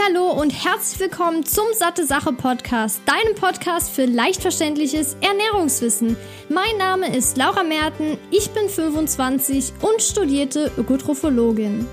[0.00, 6.16] Hallo und herzlich willkommen zum Satte Sache Podcast, deinem Podcast für leicht verständliches Ernährungswissen.
[6.48, 11.86] Mein Name ist Laura Merten, ich bin 25 und studierte Ökotrophologin.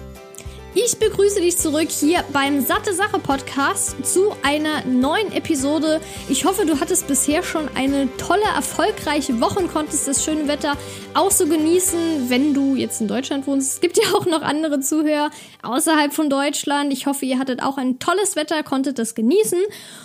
[0.76, 6.00] Ich begrüße dich zurück hier beim Satte Sache Podcast zu einer neuen Episode.
[6.30, 10.78] Ich hoffe, du hattest bisher schon eine tolle, erfolgreiche Woche und konntest das schöne Wetter
[11.16, 13.74] auch so genießen, wenn du jetzt in Deutschland wohnst.
[13.74, 15.32] Es gibt ja auch noch andere Zuhörer
[15.64, 16.94] außerhalb von Deutschland.
[16.94, 19.60] Ich hoffe, ihr hattet auch ein tolles Wetter, konntet das genießen.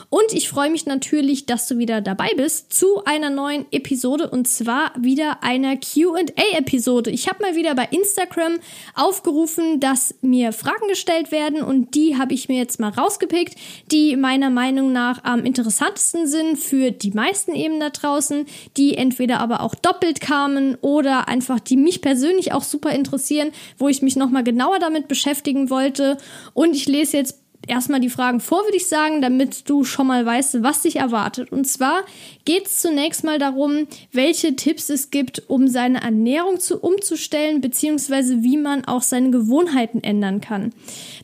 [0.09, 4.47] Und ich freue mich natürlich, dass du wieder dabei bist zu einer neuen Episode und
[4.47, 7.11] zwar wieder einer QA-Episode.
[7.11, 8.59] Ich habe mal wieder bei Instagram
[8.95, 13.56] aufgerufen, dass mir Fragen gestellt werden und die habe ich mir jetzt mal rausgepickt,
[13.91, 19.41] die meiner Meinung nach am interessantesten sind für die meisten eben da draußen, die entweder
[19.41, 24.16] aber auch doppelt kamen oder einfach die mich persönlich auch super interessieren, wo ich mich
[24.16, 26.17] nochmal genauer damit beschäftigen wollte.
[26.53, 30.25] Und ich lese jetzt erstmal die Fragen vor, würde ich sagen, damit du schon mal
[30.25, 31.53] weißt, was dich erwartet.
[31.53, 32.03] Und zwar
[32.45, 38.42] geht es zunächst mal darum, welche Tipps es gibt, um seine Ernährung zu umzustellen, beziehungsweise
[38.42, 40.73] wie man auch seine Gewohnheiten ändern kann.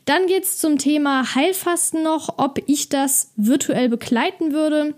[0.05, 4.95] Dann geht es zum Thema Heilfasten noch, ob ich das virtuell begleiten würde.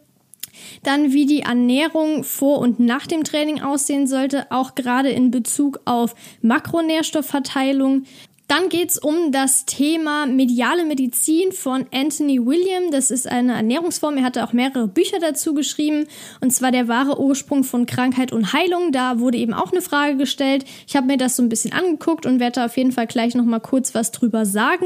[0.84, 5.80] Dann, wie die Ernährung vor und nach dem Training aussehen sollte, auch gerade in Bezug
[5.86, 8.04] auf Makronährstoffverteilung.
[8.54, 12.92] Dann geht es um das Thema mediale Medizin von Anthony William.
[12.92, 14.18] Das ist eine Ernährungsform.
[14.18, 16.06] Er hatte auch mehrere Bücher dazu geschrieben.
[16.40, 18.92] Und zwar der wahre Ursprung von Krankheit und Heilung.
[18.92, 20.66] Da wurde eben auch eine Frage gestellt.
[20.88, 23.34] Ich habe mir das so ein bisschen angeguckt und werde da auf jeden Fall gleich
[23.34, 24.86] nochmal kurz was drüber sagen.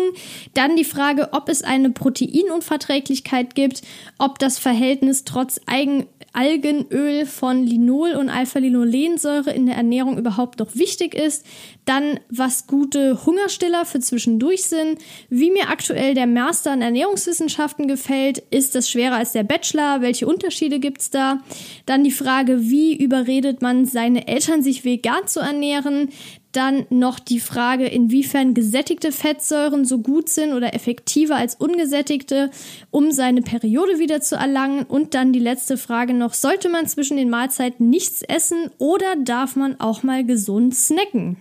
[0.54, 3.82] Dann die Frage, ob es eine Proteinunverträglichkeit gibt,
[4.18, 6.06] ob das Verhältnis trotz Eigen
[6.38, 11.44] Algenöl von Linol und Alpha-Linolensäure in der Ernährung überhaupt noch wichtig ist.
[11.88, 15.00] Dann, was gute Hungerstiller für zwischendurch sind.
[15.30, 18.40] Wie mir aktuell der Master in Ernährungswissenschaften gefällt.
[18.50, 20.02] Ist das schwerer als der Bachelor?
[20.02, 21.39] Welche Unterschiede gibt es da?
[21.86, 26.10] Dann die Frage, wie überredet man seine Eltern, sich vegan zu ernähren?
[26.52, 32.52] Dann noch die Frage, inwiefern gesättigte Fettsäuren so gut sind oder effektiver als ungesättigte,
[32.92, 34.84] um seine Periode wieder zu erlangen.
[34.84, 39.56] Und dann die letzte Frage noch, sollte man zwischen den Mahlzeiten nichts essen oder darf
[39.56, 41.38] man auch mal gesund snacken?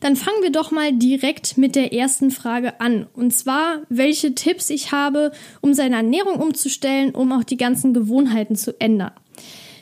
[0.00, 3.06] Dann fangen wir doch mal direkt mit der ersten Frage an.
[3.14, 8.56] Und zwar, welche Tipps ich habe, um seine Ernährung umzustellen, um auch die ganzen Gewohnheiten
[8.56, 9.12] zu ändern.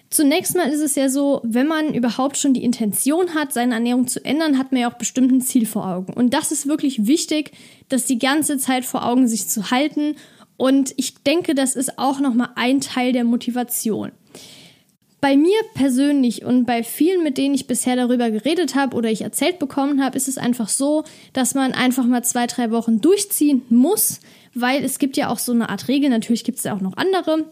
[0.09, 4.06] Zunächst mal ist es ja so, wenn man überhaupt schon die Intention hat, seine Ernährung
[4.06, 6.12] zu ändern, hat man ja auch bestimmt ein Ziel vor Augen.
[6.12, 7.50] Und das ist wirklich wichtig,
[7.88, 10.14] das die ganze Zeit vor Augen sich zu halten.
[10.56, 14.12] Und ich denke, das ist auch nochmal ein Teil der Motivation.
[15.26, 19.22] Bei mir persönlich und bei vielen, mit denen ich bisher darüber geredet habe oder ich
[19.22, 23.62] erzählt bekommen habe, ist es einfach so, dass man einfach mal zwei, drei Wochen durchziehen
[23.69, 24.20] muss,
[24.54, 26.97] weil es gibt ja auch so eine Art Regel, natürlich gibt es ja auch noch
[26.97, 27.44] andere,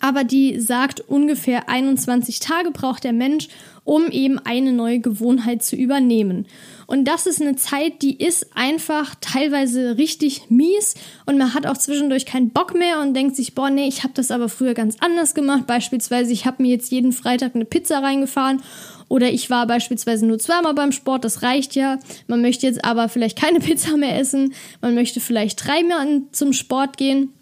[0.00, 3.48] aber die sagt, ungefähr 21 Tage braucht der Mensch,
[3.84, 6.46] um eben eine neue Gewohnheit zu übernehmen.
[6.86, 10.94] Und das ist eine Zeit, die ist einfach teilweise richtig mies
[11.26, 14.12] und man hat auch zwischendurch keinen Bock mehr und denkt sich, boah, nee, ich habe
[14.14, 15.66] das aber früher ganz anders gemacht.
[15.66, 18.62] Beispielsweise, ich habe mir jetzt jeden Freitag eine Pizza reingefahren
[19.08, 21.98] oder ich war beispielsweise nur zweimal beim Sport, das reicht ja.
[22.28, 26.96] Man möchte jetzt aber vielleicht keine Pizza mehr essen, man möchte vielleicht dreimal zum Sport
[26.96, 27.32] gehen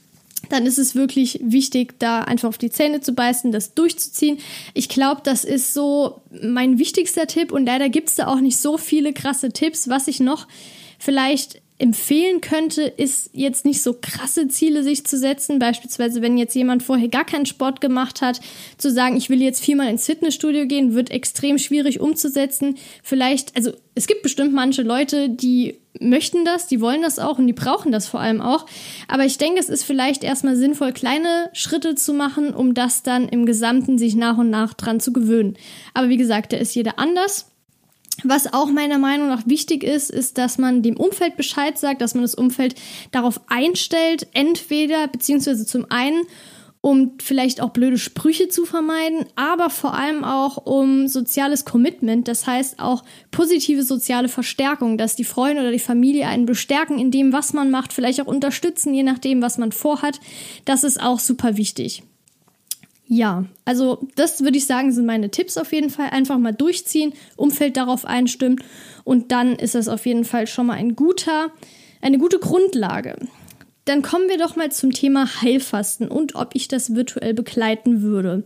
[0.51, 4.39] dann ist es wirklich wichtig, da einfach auf die Zähne zu beißen, das durchzuziehen.
[4.75, 8.59] Ich glaube, das ist so mein wichtigster Tipp und leider gibt es da auch nicht
[8.59, 9.89] so viele krasse Tipps.
[9.89, 10.47] Was ich noch
[10.99, 15.59] vielleicht empfehlen könnte, ist jetzt nicht so krasse Ziele sich zu setzen.
[15.59, 18.41] Beispielsweise, wenn jetzt jemand vorher gar keinen Sport gemacht hat,
[18.77, 22.77] zu sagen, ich will jetzt viermal ins Fitnessstudio gehen, wird extrem schwierig umzusetzen.
[23.03, 27.47] Vielleicht, also es gibt bestimmt manche Leute, die möchten das, die wollen das auch und
[27.47, 28.67] die brauchen das vor allem auch.
[29.09, 33.29] Aber ich denke, es ist vielleicht erstmal sinnvoll, kleine Schritte zu machen, um das dann
[33.29, 35.57] im Gesamten sich nach und nach dran zu gewöhnen.
[35.95, 37.50] Aber wie gesagt, da ist jeder anders.
[38.25, 42.15] Was auch meiner Meinung nach wichtig ist, ist, dass man dem Umfeld Bescheid sagt, dass
[42.15, 42.75] man das Umfeld
[43.13, 46.23] darauf einstellt, entweder beziehungsweise zum einen,
[46.83, 52.47] um vielleicht auch blöde Sprüche zu vermeiden, aber vor allem auch um soziales Commitment, das
[52.47, 57.33] heißt auch positive soziale Verstärkung, dass die Freunde oder die Familie einen bestärken in dem,
[57.33, 60.21] was man macht, vielleicht auch unterstützen, je nachdem, was man vorhat.
[60.65, 62.03] Das ist auch super wichtig.
[63.13, 66.11] Ja, also das würde ich sagen, sind meine Tipps auf jeden Fall.
[66.11, 68.63] Einfach mal durchziehen, Umfeld darauf einstimmen
[69.03, 71.51] und dann ist das auf jeden Fall schon mal ein guter,
[72.01, 73.17] eine gute Grundlage.
[73.85, 78.45] Dann kommen wir doch mal zum Thema Heilfasten und ob ich das virtuell begleiten würde.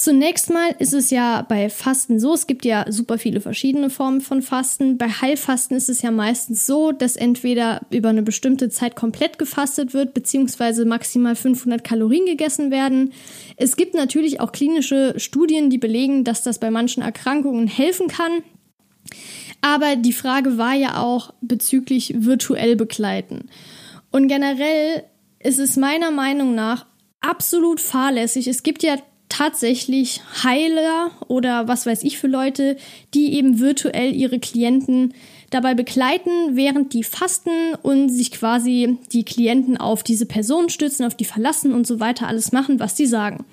[0.00, 4.22] Zunächst mal ist es ja bei Fasten so, es gibt ja super viele verschiedene Formen
[4.22, 4.96] von Fasten.
[4.96, 9.92] Bei Heilfasten ist es ja meistens so, dass entweder über eine bestimmte Zeit komplett gefastet
[9.92, 13.12] wird, beziehungsweise maximal 500 Kalorien gegessen werden.
[13.58, 18.42] Es gibt natürlich auch klinische Studien, die belegen, dass das bei manchen Erkrankungen helfen kann.
[19.60, 23.50] Aber die Frage war ja auch bezüglich virtuell begleiten.
[24.10, 25.04] Und generell
[25.40, 26.86] ist es meiner Meinung nach
[27.20, 28.48] absolut fahrlässig.
[28.48, 28.96] Es gibt ja
[29.30, 32.76] tatsächlich Heiler oder was weiß ich für Leute,
[33.14, 35.14] die eben virtuell ihre Klienten
[35.48, 41.14] dabei begleiten, während die fasten und sich quasi die Klienten auf diese Person stützen, auf
[41.14, 43.44] die verlassen und so weiter alles machen, was die sagen.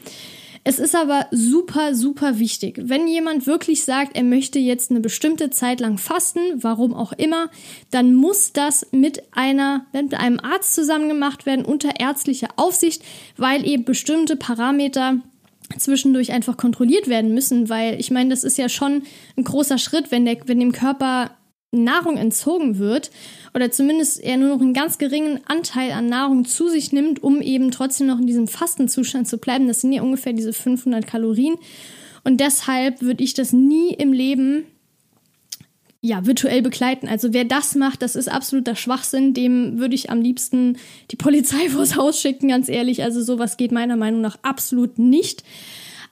[0.70, 2.78] Es ist aber super, super wichtig.
[2.78, 7.50] Wenn jemand wirklich sagt, er möchte jetzt eine bestimmte Zeit lang fasten, warum auch immer,
[7.90, 13.02] dann muss das mit einer, mit einem Arzt zusammen gemacht werden unter ärztlicher Aufsicht,
[13.38, 15.22] weil eben bestimmte Parameter
[15.78, 19.04] zwischendurch einfach kontrolliert werden müssen, weil ich meine, das ist ja schon
[19.36, 21.32] ein großer Schritt, wenn, der, wenn dem Körper
[21.72, 23.12] Nahrung entzogen wird
[23.54, 27.42] oder zumindest er nur noch einen ganz geringen Anteil an Nahrung zu sich nimmt, um
[27.42, 29.68] eben trotzdem noch in diesem Fastenzustand zu bleiben.
[29.68, 31.56] Das sind ja ungefähr diese 500 Kalorien.
[32.24, 34.66] Und deshalb würde ich das nie im Leben
[36.08, 37.10] ja, virtuell begleiten.
[37.10, 39.34] Also wer das macht, das ist absoluter Schwachsinn.
[39.34, 40.78] Dem würde ich am liebsten
[41.12, 43.04] die Polizei vors Haus schicken, ganz ehrlich.
[43.04, 45.44] Also sowas geht meiner Meinung nach absolut nicht.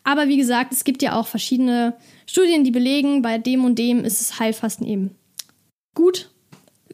[0.03, 1.93] Aber wie gesagt, es gibt ja auch verschiedene
[2.27, 5.15] Studien, die belegen, bei dem und dem ist es Heilfasten eben
[5.93, 6.29] gut.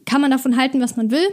[0.05, 1.27] Kann man davon halten, was man will.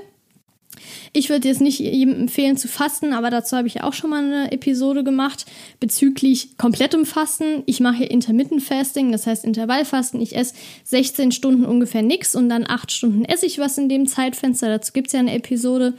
[1.13, 4.25] Ich würde jetzt nicht jedem empfehlen zu fasten, aber dazu habe ich auch schon mal
[4.25, 5.47] eine Episode gemacht
[5.81, 7.63] bezüglich komplettem Fasten.
[7.67, 10.21] Ich mache hier Intermittent Fasting, das heißt Intervallfasten.
[10.21, 10.55] Ich esse
[10.85, 14.69] 16 Stunden ungefähr nichts und dann 8 Stunden esse ich was in dem Zeitfenster.
[14.69, 15.95] Dazu gibt es ja eine Episode.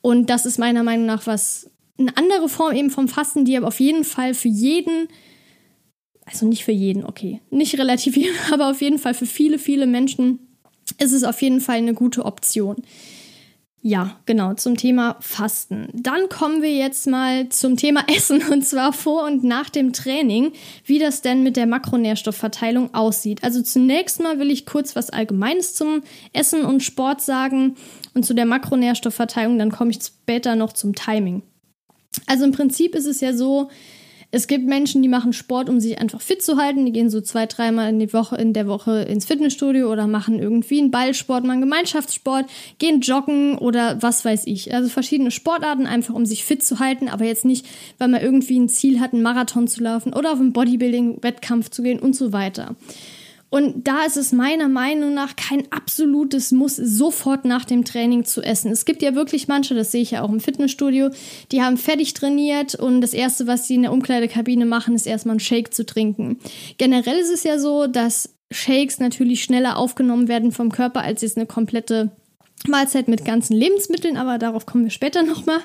[0.00, 3.66] Und das ist meiner Meinung nach was, eine andere Form eben vom Fasten, die aber
[3.66, 5.08] auf jeden Fall für jeden,
[6.24, 8.16] also nicht für jeden, okay, nicht relativ
[8.52, 10.40] aber auf jeden Fall für viele, viele Menschen
[10.98, 12.76] ist es auf jeden Fall eine gute Option.
[13.88, 15.88] Ja, genau, zum Thema Fasten.
[15.94, 20.52] Dann kommen wir jetzt mal zum Thema Essen und zwar vor und nach dem Training,
[20.84, 23.42] wie das denn mit der Makronährstoffverteilung aussieht.
[23.42, 26.02] Also zunächst mal will ich kurz was Allgemeines zum
[26.34, 27.76] Essen und Sport sagen
[28.12, 31.42] und zu der Makronährstoffverteilung, dann komme ich später noch zum Timing.
[32.26, 33.70] Also im Prinzip ist es ja so,
[34.30, 36.84] es gibt Menschen, die machen Sport, um sich einfach fit zu halten.
[36.84, 40.38] Die gehen so zwei, dreimal in, die Woche, in der Woche ins Fitnessstudio oder machen
[40.38, 42.44] irgendwie einen Ballsport, mal einen Gemeinschaftssport,
[42.78, 44.74] gehen joggen oder was weiß ich.
[44.74, 47.66] Also verschiedene Sportarten einfach, um sich fit zu halten, aber jetzt nicht,
[47.96, 51.82] weil man irgendwie ein Ziel hat, einen Marathon zu laufen oder auf einen Bodybuilding-Wettkampf zu
[51.82, 52.76] gehen und so weiter.
[53.50, 58.42] Und da ist es meiner Meinung nach kein absolutes Muss, sofort nach dem Training zu
[58.42, 58.70] essen.
[58.70, 61.10] Es gibt ja wirklich manche, das sehe ich ja auch im Fitnessstudio,
[61.50, 65.34] die haben fertig trainiert und das Erste, was sie in der Umkleidekabine machen, ist erstmal
[65.34, 66.38] einen Shake zu trinken.
[66.76, 71.36] Generell ist es ja so, dass Shakes natürlich schneller aufgenommen werden vom Körper als jetzt
[71.36, 72.10] eine komplette
[72.66, 75.60] Mahlzeit mit ganzen Lebensmitteln, aber darauf kommen wir später nochmal.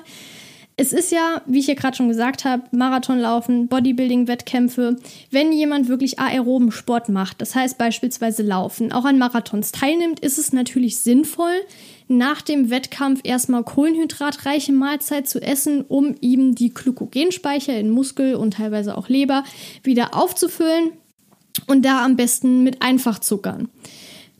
[0.76, 4.96] Es ist ja, wie ich ja gerade schon gesagt habe, Marathonlaufen, Bodybuilding-Wettkämpfe.
[5.30, 10.36] Wenn jemand wirklich aeroben Sport macht, das heißt beispielsweise Laufen, auch an Marathons teilnimmt, ist
[10.36, 11.54] es natürlich sinnvoll,
[12.08, 18.54] nach dem Wettkampf erstmal kohlenhydratreiche Mahlzeit zu essen, um eben die Glykogenspeicher in Muskel und
[18.54, 19.44] teilweise auch Leber
[19.84, 20.90] wieder aufzufüllen
[21.68, 23.68] und da am besten mit Einfachzuckern.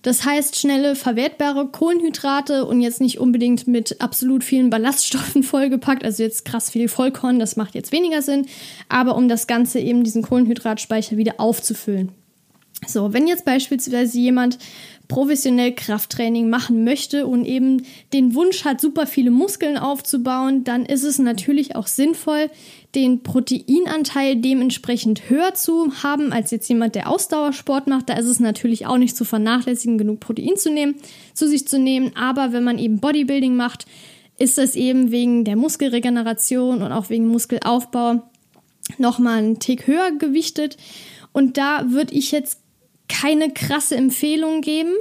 [0.05, 6.23] Das heißt, schnelle, verwertbare Kohlenhydrate und jetzt nicht unbedingt mit absolut vielen Ballaststoffen vollgepackt, also
[6.23, 8.47] jetzt krass viel Vollkorn, das macht jetzt weniger Sinn,
[8.90, 12.12] aber um das Ganze eben diesen Kohlenhydratspeicher wieder aufzufüllen.
[12.87, 14.59] So, wenn jetzt beispielsweise jemand
[15.09, 21.05] professionell Krafttraining machen möchte und eben den Wunsch hat, super viele Muskeln aufzubauen, dann ist
[21.05, 22.50] es natürlich auch sinnvoll,
[22.95, 28.09] den Proteinanteil dementsprechend höher zu haben als jetzt jemand, der Ausdauersport macht.
[28.09, 30.95] Da ist es natürlich auch nicht zu vernachlässigen, genug Protein zu nehmen,
[31.33, 32.13] zu sich zu nehmen.
[32.17, 33.87] Aber wenn man eben Bodybuilding macht,
[34.39, 38.23] ist das eben wegen der Muskelregeneration und auch wegen Muskelaufbau
[38.99, 40.77] nochmal einen Tick höher gewichtet.
[41.33, 42.61] Und da würde ich jetzt
[43.09, 44.93] keine krasse Empfehlung geben,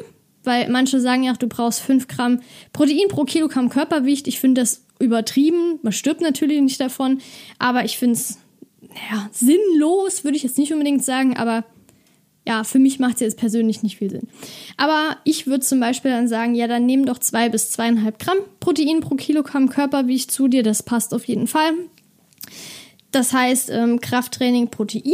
[0.43, 2.41] weil manche sagen ja, du brauchst 5 Gramm
[2.73, 4.27] Protein pro Kilogramm Körpergewicht.
[4.27, 5.79] Ich finde das übertrieben.
[5.81, 7.19] Man stirbt natürlich nicht davon,
[7.59, 8.37] aber ich finde es
[8.81, 11.65] naja, sinnlos, würde ich jetzt nicht unbedingt sagen, aber
[12.45, 14.27] ja, für mich macht es jetzt persönlich nicht viel Sinn.
[14.75, 18.39] Aber ich würde zum Beispiel dann sagen, ja, dann nehm doch zwei bis zweieinhalb Gramm
[18.59, 21.71] Protein pro Kilogramm Körpergewicht zu dir, das passt auf jeden Fall.
[23.11, 25.13] Das heißt, ähm, Krafttraining, Protein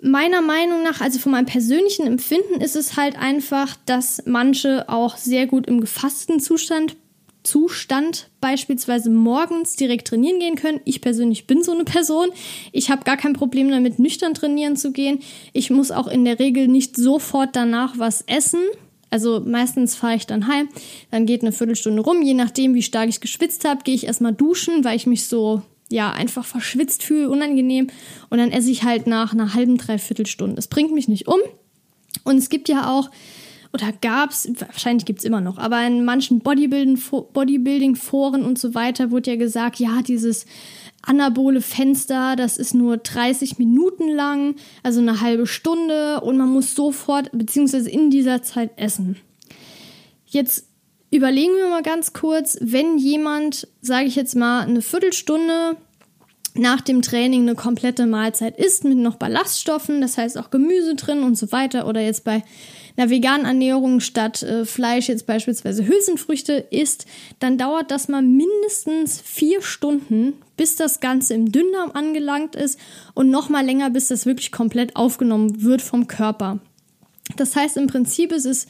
[0.00, 5.16] meiner Meinung nach, also von meinem persönlichen Empfinden, ist es halt einfach, dass manche auch
[5.16, 6.96] sehr gut im gefassten Zustand
[7.42, 10.80] Zustand beispielsweise morgens direkt trainieren gehen können.
[10.84, 12.28] Ich persönlich bin so eine Person.
[12.72, 15.20] Ich habe gar kein Problem damit, nüchtern trainieren zu gehen.
[15.52, 18.60] Ich muss auch in der Regel nicht sofort danach was essen.
[19.10, 20.68] Also meistens fahre ich dann heim,
[21.10, 24.34] dann geht eine Viertelstunde rum, je nachdem, wie stark ich geschwitzt habe, gehe ich erstmal
[24.34, 27.86] duschen, weil ich mich so ja einfach verschwitzt fühle, unangenehm
[28.28, 30.56] und dann esse ich halt nach einer halben Dreiviertelstunde.
[30.56, 31.40] Das bringt mich nicht um.
[32.24, 33.10] Und es gibt ja auch
[33.78, 39.10] oder gab es, wahrscheinlich gibt es immer noch, aber in manchen Bodybuilding-Foren und so weiter
[39.10, 40.46] wurde ja gesagt, ja, dieses
[41.02, 46.74] anabole Fenster, das ist nur 30 Minuten lang, also eine halbe Stunde und man muss
[46.74, 49.16] sofort beziehungsweise in dieser Zeit essen.
[50.26, 50.66] Jetzt
[51.10, 55.76] überlegen wir mal ganz kurz, wenn jemand, sage ich jetzt mal, eine Viertelstunde
[56.54, 61.22] nach dem Training eine komplette Mahlzeit isst mit noch Ballaststoffen, das heißt auch Gemüse drin
[61.22, 62.42] und so weiter oder jetzt bei
[62.98, 67.06] einer veganen Ernährung statt äh, Fleisch jetzt beispielsweise Hülsenfrüchte isst,
[67.38, 72.78] dann dauert das mal mindestens vier Stunden, bis das Ganze im Dünndarm angelangt ist
[73.14, 76.58] und noch mal länger, bis das wirklich komplett aufgenommen wird vom Körper.
[77.36, 78.66] Das heißt, im Prinzip ist es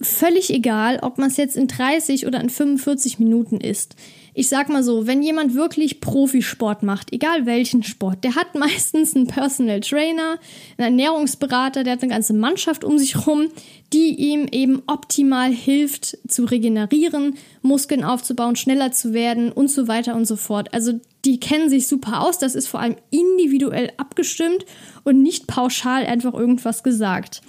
[0.00, 3.96] völlig egal, ob man es jetzt in 30 oder in 45 Minuten isst.
[4.38, 9.16] Ich sag mal so, wenn jemand wirklich Profisport macht, egal welchen Sport, der hat meistens
[9.16, 10.38] einen Personal Trainer,
[10.76, 13.46] einen Ernährungsberater, der hat eine ganze Mannschaft um sich rum,
[13.94, 20.14] die ihm eben optimal hilft zu regenerieren, Muskeln aufzubauen, schneller zu werden und so weiter
[20.14, 20.74] und so fort.
[20.74, 24.66] Also die kennen sich super aus, das ist vor allem individuell abgestimmt
[25.02, 27.40] und nicht pauschal einfach irgendwas gesagt.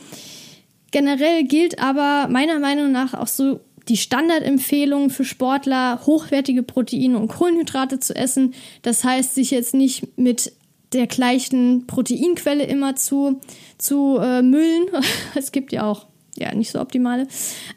[0.92, 7.30] Generell gilt aber meiner Meinung nach auch so die Standardempfehlung für Sportler, hochwertige Proteine und
[7.30, 8.54] Kohlenhydrate zu essen.
[8.82, 10.54] Das heißt, sich jetzt nicht mit
[10.94, 13.40] der gleichen Proteinquelle immer zu,
[13.78, 14.88] zu äh, müllen.
[15.36, 17.28] es gibt ja auch ja nicht so optimale.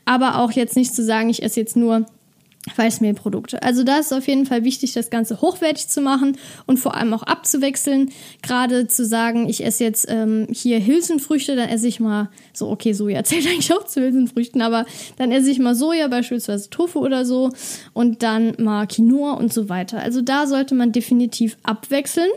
[0.04, 2.06] Aber auch jetzt nicht zu sagen, ich esse jetzt nur
[2.76, 3.62] Weißmehlprodukte.
[3.62, 6.36] Also da ist auf jeden Fall wichtig, das Ganze hochwertig zu machen
[6.66, 8.10] und vor allem auch abzuwechseln.
[8.42, 12.92] Gerade zu sagen, ich esse jetzt ähm, hier Hülsenfrüchte, dann esse ich mal so, okay,
[12.92, 14.84] Soja zählt eigentlich auch zu Hülsenfrüchten, aber
[15.16, 17.50] dann esse ich mal Soja, beispielsweise Tofu oder so
[17.94, 20.00] und dann mal Quinoa und so weiter.
[20.00, 22.30] Also da sollte man definitiv abwechseln.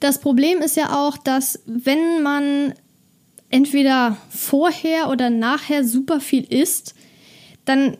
[0.00, 2.74] Das Problem ist ja auch, dass wenn man
[3.50, 6.94] entweder vorher oder nachher super viel isst,
[7.64, 7.96] dann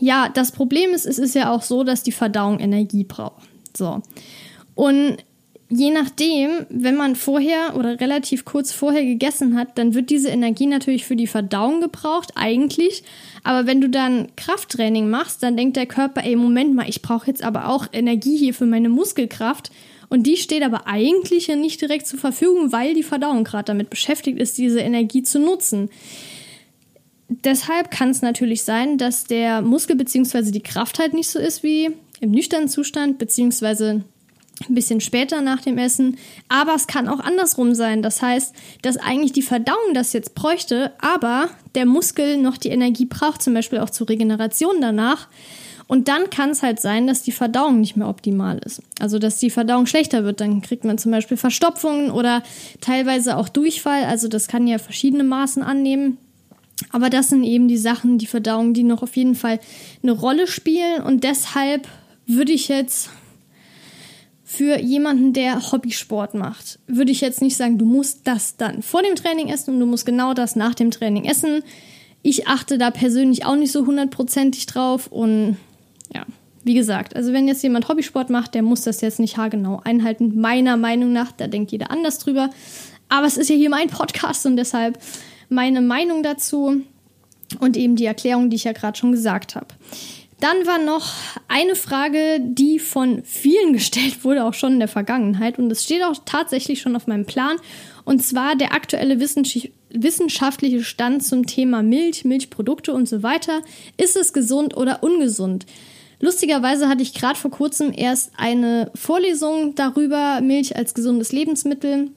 [0.00, 3.48] ja, das Problem ist, es ist ja auch so, dass die Verdauung Energie braucht.
[3.76, 4.02] So.
[4.74, 5.18] Und
[5.68, 10.66] je nachdem, wenn man vorher oder relativ kurz vorher gegessen hat, dann wird diese Energie
[10.66, 13.02] natürlich für die Verdauung gebraucht, eigentlich.
[13.42, 17.26] Aber wenn du dann Krafttraining machst, dann denkt der Körper, ey, Moment mal, ich brauche
[17.26, 19.70] jetzt aber auch Energie hier für meine Muskelkraft.
[20.08, 23.90] Und die steht aber eigentlich ja nicht direkt zur Verfügung, weil die Verdauung gerade damit
[23.90, 25.90] beschäftigt ist, diese Energie zu nutzen
[27.28, 30.50] deshalb kann es natürlich sein, dass der Muskel bzw.
[30.50, 31.90] die Kraft halt nicht so ist wie
[32.20, 33.90] im nüchternen Zustand bzw.
[33.90, 34.04] ein
[34.68, 36.18] bisschen später nach dem Essen.
[36.48, 38.02] Aber es kann auch andersrum sein.
[38.02, 43.06] Das heißt, dass eigentlich die Verdauung das jetzt bräuchte, aber der Muskel noch die Energie
[43.06, 45.28] braucht, zum Beispiel auch zur Regeneration danach.
[45.88, 48.82] Und dann kann es halt sein, dass die Verdauung nicht mehr optimal ist.
[48.98, 50.40] Also, dass die Verdauung schlechter wird.
[50.40, 52.42] Dann kriegt man zum Beispiel Verstopfungen oder
[52.80, 54.04] teilweise auch Durchfall.
[54.04, 56.18] Also, das kann ja verschiedene Maßen annehmen.
[56.90, 59.60] Aber das sind eben die Sachen, die Verdauung, die noch auf jeden Fall
[60.02, 61.02] eine Rolle spielen.
[61.02, 61.88] Und deshalb
[62.26, 63.10] würde ich jetzt
[64.44, 69.02] für jemanden, der Hobbysport macht, würde ich jetzt nicht sagen, du musst das dann vor
[69.02, 71.64] dem Training essen und du musst genau das nach dem Training essen.
[72.22, 75.56] Ich achte da persönlich auch nicht so hundertprozentig drauf und
[76.14, 76.24] ja,
[76.62, 80.40] wie gesagt, also wenn jetzt jemand Hobbysport macht, der muss das jetzt nicht haargenau einhalten.
[80.40, 82.50] Meiner Meinung nach, da denkt jeder anders drüber.
[83.08, 84.98] Aber es ist ja hier mein Podcast und deshalb
[85.48, 86.82] meine Meinung dazu
[87.60, 89.68] und eben die Erklärung, die ich ja gerade schon gesagt habe.
[90.40, 91.14] Dann war noch
[91.48, 95.58] eine Frage, die von vielen gestellt wurde, auch schon in der Vergangenheit.
[95.58, 97.56] Und es steht auch tatsächlich schon auf meinem Plan.
[98.04, 103.62] Und zwar der aktuelle wissenschaftliche Stand zum Thema Milch, Milchprodukte und so weiter.
[103.96, 105.66] Ist es gesund oder ungesund?
[106.20, 112.10] Lustigerweise hatte ich gerade vor kurzem erst eine Vorlesung darüber, Milch als gesundes Lebensmittel.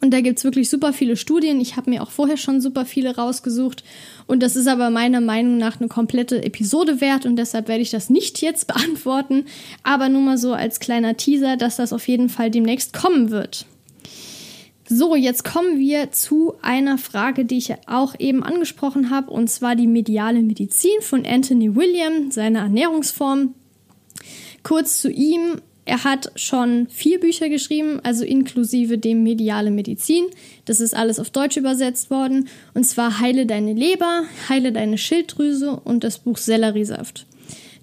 [0.00, 1.60] Und da gibt es wirklich super viele Studien.
[1.60, 3.84] Ich habe mir auch vorher schon super viele rausgesucht.
[4.26, 7.24] Und das ist aber meiner Meinung nach eine komplette Episode wert.
[7.24, 9.46] Und deshalb werde ich das nicht jetzt beantworten.
[9.82, 13.66] Aber nur mal so als kleiner Teaser, dass das auf jeden Fall demnächst kommen wird.
[14.88, 19.30] So, jetzt kommen wir zu einer Frage, die ich auch eben angesprochen habe.
[19.30, 23.54] Und zwar die mediale Medizin von Anthony William, seine Ernährungsform.
[24.62, 30.26] Kurz zu ihm Er hat schon vier Bücher geschrieben, also inklusive dem Mediale Medizin.
[30.64, 32.48] Das ist alles auf Deutsch übersetzt worden.
[32.74, 37.24] Und zwar Heile deine Leber, Heile deine Schilddrüse und das Buch Selleriesaft.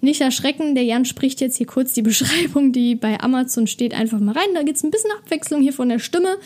[0.02, 4.20] Nicht erschrecken, der Jan spricht jetzt hier kurz die Beschreibung, die bei Amazon steht, einfach
[4.20, 4.52] mal rein.
[4.52, 6.36] Da gibt es ein bisschen Abwechslung hier von der Stimme.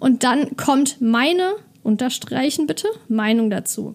[0.00, 1.54] Und dann kommt meine,
[1.84, 3.94] unterstreichen bitte, Meinung dazu.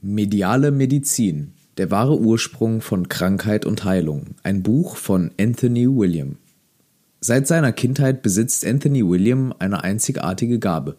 [0.00, 1.55] Mediale Medizin.
[1.76, 4.36] Der wahre Ursprung von Krankheit und Heilung.
[4.42, 6.38] Ein Buch von Anthony William.
[7.20, 10.96] Seit seiner Kindheit besitzt Anthony William eine einzigartige Gabe.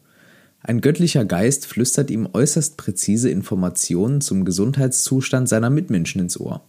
[0.62, 6.62] Ein göttlicher Geist flüstert ihm äußerst präzise Informationen zum Gesundheitszustand seiner Mitmenschen ins Ohr.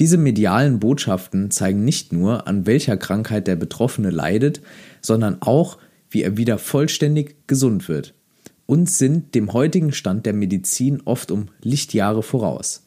[0.00, 4.60] Diese medialen Botschaften zeigen nicht nur, an welcher Krankheit der Betroffene leidet,
[5.02, 5.78] sondern auch,
[6.10, 8.14] wie er wieder vollständig gesund wird
[8.66, 12.82] und sind dem heutigen Stand der Medizin oft um Lichtjahre voraus.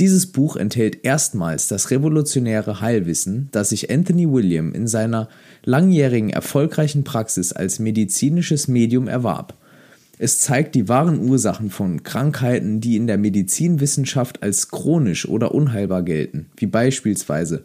[0.00, 5.28] Dieses Buch enthält erstmals das revolutionäre Heilwissen, das sich Anthony William in seiner
[5.64, 9.54] langjährigen erfolgreichen Praxis als medizinisches Medium erwarb.
[10.20, 16.04] Es zeigt die wahren Ursachen von Krankheiten, die in der Medizinwissenschaft als chronisch oder unheilbar
[16.04, 17.64] gelten, wie beispielsweise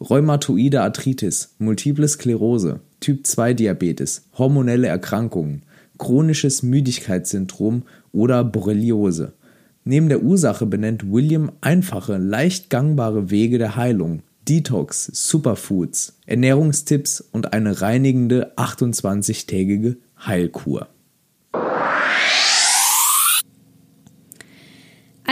[0.00, 5.62] Rheumatoide Arthritis, Multiple Sklerose, Typ 2 Diabetes, hormonelle Erkrankungen,
[5.98, 9.32] chronisches Müdigkeitssyndrom oder Borreliose.
[9.84, 17.52] Neben der Ursache benennt William einfache, leicht gangbare Wege der Heilung, Detox, Superfoods, Ernährungstipps und
[17.52, 20.88] eine reinigende 28-tägige Heilkur.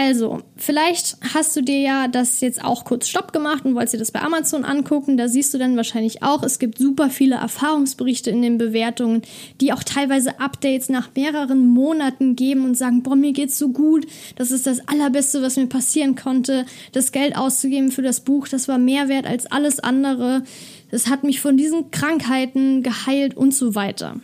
[0.02, 3.99] Also, vielleicht hast du dir ja das jetzt auch kurz Stopp gemacht und wolltest dir
[3.99, 5.19] das bei Amazon angucken.
[5.19, 9.21] Da siehst du dann wahrscheinlich auch, es gibt super viele Erfahrungsberichte in den Bewertungen,
[9.61, 14.07] die auch teilweise Updates nach mehreren Monaten geben und sagen, boah, mir geht's so gut.
[14.37, 16.64] Das ist das Allerbeste, was mir passieren konnte.
[16.92, 20.45] Das Geld auszugeben für das Buch, das war mehr wert als alles andere.
[20.90, 24.16] Das hat mich von diesen Krankheiten geheilt und so weiter.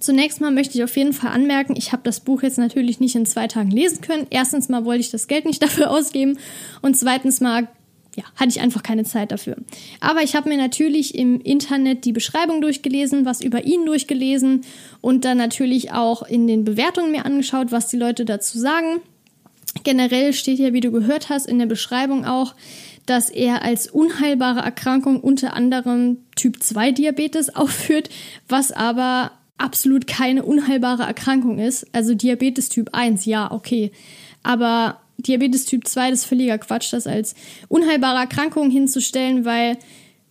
[0.00, 3.14] Zunächst mal möchte ich auf jeden Fall anmerken, ich habe das Buch jetzt natürlich nicht
[3.14, 4.26] in zwei Tagen lesen können.
[4.30, 6.38] Erstens mal wollte ich das Geld nicht dafür ausgeben
[6.82, 7.68] und zweitens mal
[8.16, 9.56] ja, hatte ich einfach keine Zeit dafür.
[10.00, 14.62] Aber ich habe mir natürlich im Internet die Beschreibung durchgelesen, was über ihn durchgelesen
[15.00, 19.00] und dann natürlich auch in den Bewertungen mir angeschaut, was die Leute dazu sagen.
[19.84, 22.56] Generell steht ja, wie du gehört hast, in der Beschreibung auch,
[23.06, 28.10] dass er als unheilbare Erkrankung unter anderem Typ 2 Diabetes aufführt,
[28.48, 31.86] was aber absolut keine unheilbare Erkrankung ist.
[31.92, 33.92] Also Diabetes Typ 1, ja, okay.
[34.42, 37.34] Aber Diabetes Typ 2, das ist völliger Quatsch, das als
[37.68, 39.76] unheilbare Erkrankung hinzustellen, weil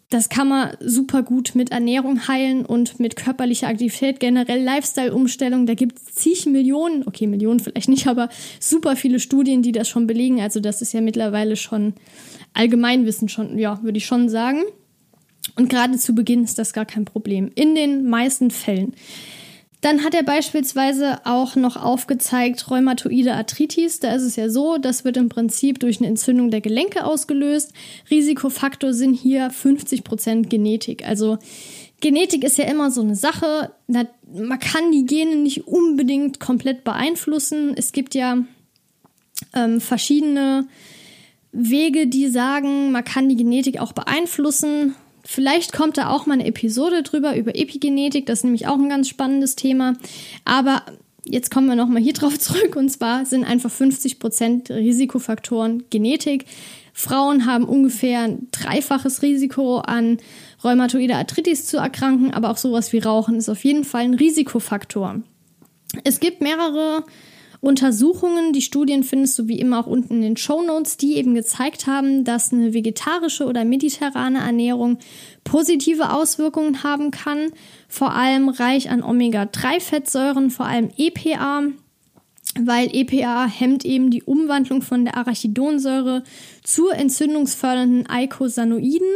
[0.10, 5.68] das kann man super gut mit Ernährung heilen und mit körperlicher Aktivität, generell Lifestyle-Umstellung.
[5.68, 9.88] Da gibt es zig Millionen, okay, Millionen vielleicht nicht, aber super viele Studien, die das
[9.88, 10.42] schon belegen.
[10.42, 11.94] Also das ist ja mittlerweile schon
[12.54, 14.64] Allgemeinwissen schon, ja, würde ich schon sagen.
[15.56, 17.52] Und gerade zu Beginn ist das gar kein Problem.
[17.56, 18.94] In den meisten Fällen.
[19.82, 24.02] Dann hat er beispielsweise auch noch aufgezeigt Rheumatoide Arthritis.
[24.02, 27.72] Da ist es ja so, das wird im Prinzip durch eine Entzündung der Gelenke ausgelöst.
[28.12, 31.08] Risikofaktor sind hier 50% Genetik.
[31.08, 31.38] Also
[32.02, 33.72] Genetik ist ja immer so eine Sache.
[33.88, 37.74] Man kann die Gene nicht unbedingt komplett beeinflussen.
[37.78, 38.38] Es gibt ja
[39.54, 40.68] ähm, verschiedene
[41.54, 44.96] Wege, die sagen, man kann die Genetik auch beeinflussen.
[45.26, 48.90] Vielleicht kommt da auch mal eine Episode drüber über Epigenetik, das ist nämlich auch ein
[48.90, 49.94] ganz spannendes Thema.
[50.46, 50.84] Aber
[51.26, 56.46] jetzt kommen wir nochmal hier drauf zurück und zwar sind einfach 50% Risikofaktoren Genetik.
[56.94, 60.18] Frauen haben ungefähr ein dreifaches Risiko an
[60.64, 65.22] Rheumatoide Arthritis zu erkranken, aber auch sowas wie Rauchen ist auf jeden Fall ein Risikofaktor.
[66.04, 67.04] Es gibt mehrere
[67.62, 71.36] Untersuchungen, die Studien findest du wie immer auch unten in den Show Notes, die eben
[71.36, 74.98] gezeigt haben, dass eine vegetarische oder mediterrane Ernährung
[75.44, 77.52] positive Auswirkungen haben kann,
[77.90, 81.64] vor allem reich an Omega-3-Fettsäuren, vor allem EPA,
[82.62, 86.24] weil EPA hemmt eben die Umwandlung von der Arachidonsäure
[86.64, 89.08] zu entzündungsfördernden Eicosanoiden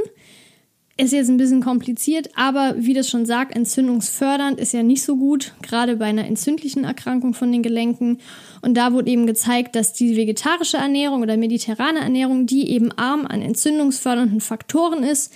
[0.95, 5.15] ist jetzt ein bisschen kompliziert, aber wie das schon sagt, entzündungsfördernd ist ja nicht so
[5.15, 8.19] gut, gerade bei einer entzündlichen Erkrankung von den Gelenken.
[8.62, 13.25] Und da wurde eben gezeigt, dass die vegetarische Ernährung oder mediterrane Ernährung, die eben arm
[13.25, 15.34] an entzündungsfördernden Faktoren ist,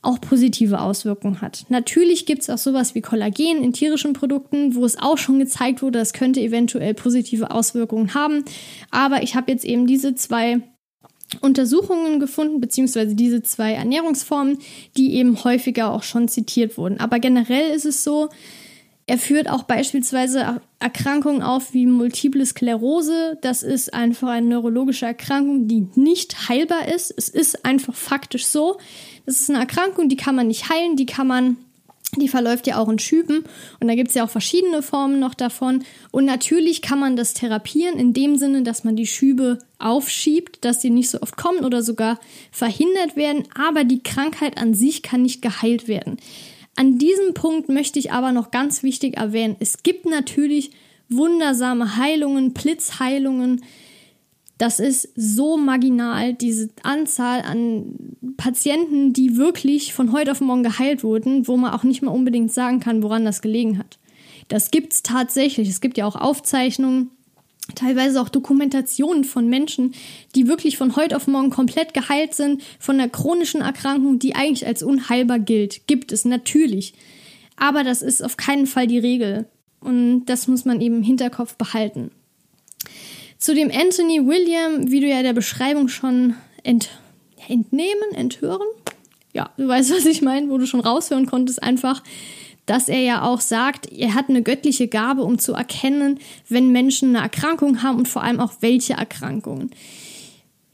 [0.00, 1.64] auch positive Auswirkungen hat.
[1.70, 5.82] Natürlich gibt es auch sowas wie Kollagen in tierischen Produkten, wo es auch schon gezeigt
[5.82, 8.44] wurde, das könnte eventuell positive Auswirkungen haben.
[8.90, 10.60] Aber ich habe jetzt eben diese zwei
[11.40, 14.58] Untersuchungen gefunden, beziehungsweise diese zwei Ernährungsformen,
[14.96, 17.00] die eben häufiger auch schon zitiert wurden.
[17.00, 18.28] Aber generell ist es so,
[19.06, 23.36] Er führt auch beispielsweise Erkrankungen auf wie Multiple Sklerose.
[23.42, 27.12] Das ist einfach eine neurologische Erkrankung, die nicht heilbar ist.
[27.16, 28.78] Es ist einfach faktisch so.
[29.26, 31.56] Das ist eine Erkrankung, die kann man nicht heilen, die kann man
[32.20, 33.44] die verläuft ja auch in Schüben
[33.80, 35.84] und da gibt es ja auch verschiedene Formen noch davon.
[36.10, 40.80] Und natürlich kann man das therapieren in dem Sinne, dass man die Schübe aufschiebt, dass
[40.80, 42.18] sie nicht so oft kommen oder sogar
[42.50, 43.44] verhindert werden.
[43.54, 46.18] Aber die Krankheit an sich kann nicht geheilt werden.
[46.76, 50.72] An diesem Punkt möchte ich aber noch ganz wichtig erwähnen, es gibt natürlich
[51.08, 53.62] wundersame Heilungen, Blitzheilungen,
[54.58, 61.02] das ist so marginal, diese Anzahl an Patienten, die wirklich von heute auf morgen geheilt
[61.02, 63.98] wurden, wo man auch nicht mal unbedingt sagen kann, woran das gelegen hat.
[64.48, 65.68] Das gibt es tatsächlich.
[65.68, 67.10] Es gibt ja auch Aufzeichnungen,
[67.74, 69.94] teilweise auch Dokumentationen von Menschen,
[70.34, 74.66] die wirklich von heute auf morgen komplett geheilt sind von einer chronischen Erkrankung, die eigentlich
[74.66, 75.86] als unheilbar gilt.
[75.86, 76.94] Gibt es natürlich.
[77.56, 79.46] Aber das ist auf keinen Fall die Regel.
[79.80, 82.10] Und das muss man eben im Hinterkopf behalten.
[83.44, 86.88] Zu dem Anthony William, wie du ja der Beschreibung schon ent,
[87.46, 88.66] entnehmen, enthören,
[89.34, 92.02] ja, du weißt, was ich meine, wo du schon raushören konntest, einfach,
[92.64, 97.10] dass er ja auch sagt, er hat eine göttliche Gabe, um zu erkennen, wenn Menschen
[97.10, 99.72] eine Erkrankung haben und vor allem auch welche Erkrankungen.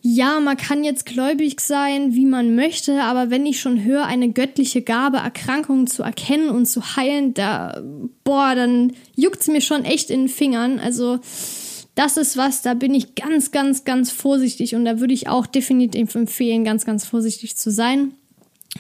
[0.00, 4.30] Ja, man kann jetzt gläubig sein, wie man möchte, aber wenn ich schon höre, eine
[4.30, 7.82] göttliche Gabe, Erkrankungen zu erkennen und zu heilen, da,
[8.22, 10.78] boah, dann juckt es mir schon echt in den Fingern.
[10.78, 11.18] Also,
[12.00, 15.44] das ist was, da bin ich ganz, ganz, ganz vorsichtig und da würde ich auch
[15.44, 18.14] definitiv empfehlen, ganz, ganz vorsichtig zu sein.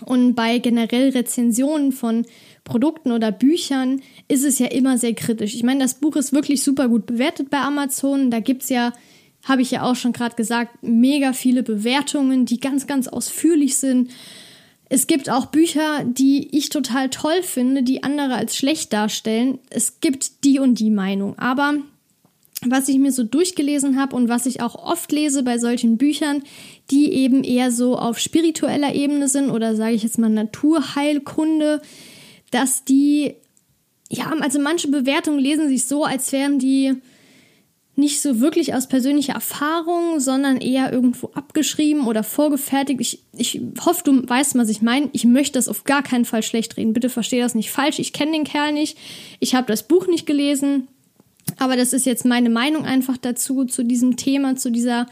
[0.06, 2.24] Und bei generell Rezensionen von
[2.64, 5.54] Produkten oder Büchern ist es ja immer sehr kritisch.
[5.54, 8.30] Ich meine, das Buch ist wirklich super gut bewertet bei Amazon.
[8.30, 8.94] Da gibt es ja,
[9.44, 14.12] habe ich ja auch schon gerade gesagt, mega viele Bewertungen, die ganz, ganz ausführlich sind.
[14.88, 19.58] Es gibt auch Bücher, die ich total toll finde, die andere als schlecht darstellen.
[19.68, 21.38] Es gibt die und die Meinung.
[21.38, 21.74] Aber
[22.66, 26.42] was ich mir so durchgelesen habe und was ich auch oft lese bei solchen Büchern,
[26.90, 31.80] die eben eher so auf spiritueller Ebene sind oder sage ich jetzt mal Naturheilkunde,
[32.50, 33.34] dass die,
[34.10, 36.96] ja, also manche Bewertungen lesen sich so, als wären die
[37.96, 43.00] nicht so wirklich aus persönlicher Erfahrung, sondern eher irgendwo abgeschrieben oder vorgefertigt.
[43.00, 45.10] Ich, ich hoffe, du weißt, was ich meine.
[45.12, 46.94] Ich möchte das auf gar keinen Fall schlecht reden.
[46.94, 47.98] Bitte verstehe das nicht falsch.
[47.98, 48.96] Ich kenne den Kerl nicht.
[49.38, 50.88] Ich habe das Buch nicht gelesen.
[51.60, 55.06] Aber das ist jetzt meine Meinung einfach dazu, zu diesem Thema, zu dieser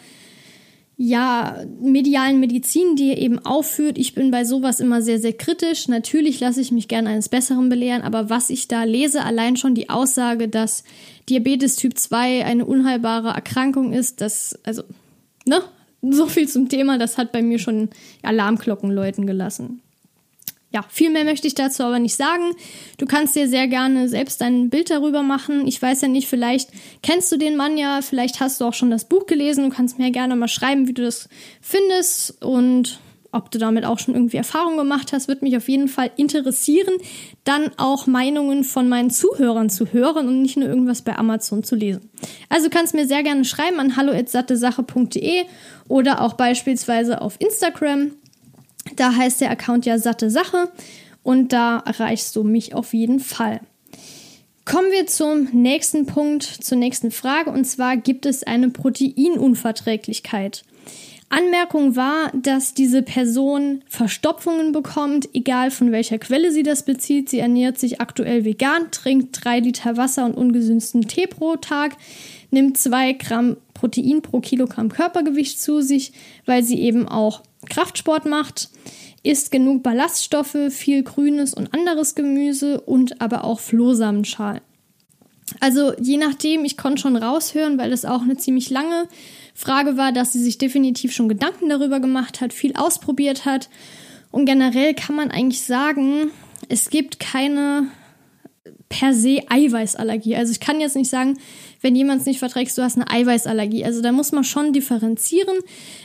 [0.96, 3.98] ja, medialen Medizin, die er eben aufführt.
[3.98, 5.88] Ich bin bei sowas immer sehr, sehr kritisch.
[5.88, 9.74] Natürlich lasse ich mich gerne eines Besseren belehren, aber was ich da lese, allein schon
[9.74, 10.84] die Aussage, dass
[11.28, 14.82] Diabetes Typ 2 eine unheilbare Erkrankung ist, das, also,
[15.44, 15.60] ne?
[16.00, 17.90] So viel zum Thema, das hat bei mir schon
[18.22, 19.82] Alarmglocken läuten gelassen
[20.70, 22.52] ja, viel mehr möchte ich dazu aber nicht sagen.
[22.98, 25.66] Du kannst dir sehr gerne selbst ein Bild darüber machen.
[25.66, 26.70] Ich weiß ja nicht, vielleicht
[27.02, 29.64] kennst du den Mann ja, vielleicht hast du auch schon das Buch gelesen.
[29.64, 31.28] Du kannst mir gerne mal schreiben, wie du das
[31.62, 33.00] findest und
[33.30, 36.94] ob du damit auch schon irgendwie Erfahrung gemacht hast, wird mich auf jeden Fall interessieren,
[37.44, 41.76] dann auch Meinungen von meinen Zuhörern zu hören und nicht nur irgendwas bei Amazon zu
[41.76, 42.10] lesen.
[42.48, 45.44] Also kannst mir sehr gerne schreiben an hallo@sattesache.de
[45.88, 48.12] oder auch beispielsweise auf Instagram.
[48.96, 50.70] Da heißt der Account ja satte Sache
[51.22, 53.60] und da erreichst du mich auf jeden Fall.
[54.64, 60.64] Kommen wir zum nächsten Punkt, zur nächsten Frage und zwar gibt es eine Proteinunverträglichkeit.
[61.30, 67.28] Anmerkung war, dass diese Person Verstopfungen bekommt, egal von welcher Quelle sie das bezieht.
[67.28, 71.96] Sie ernährt sich aktuell vegan, trinkt drei Liter Wasser und ungesündeten Tee pro Tag,
[72.50, 76.12] nimmt zwei Gramm Protein pro Kilogramm Körpergewicht zu sich,
[76.46, 78.70] weil sie eben auch Kraftsport macht,
[79.22, 84.60] isst genug Ballaststoffe, viel grünes und anderes Gemüse und aber auch Flohsamenschalen.
[85.60, 89.08] Also je nachdem, ich konnte schon raushören, weil das auch eine ziemlich lange
[89.54, 93.68] Frage war, dass sie sich definitiv schon Gedanken darüber gemacht hat, viel ausprobiert hat.
[94.30, 96.30] Und generell kann man eigentlich sagen,
[96.68, 97.88] es gibt keine
[98.88, 100.36] per se Eiweißallergie.
[100.36, 101.38] Also ich kann jetzt nicht sagen,
[101.80, 103.84] wenn jemand es nicht verträgt, du hast eine Eiweißallergie.
[103.84, 105.58] Also da muss man schon differenzieren.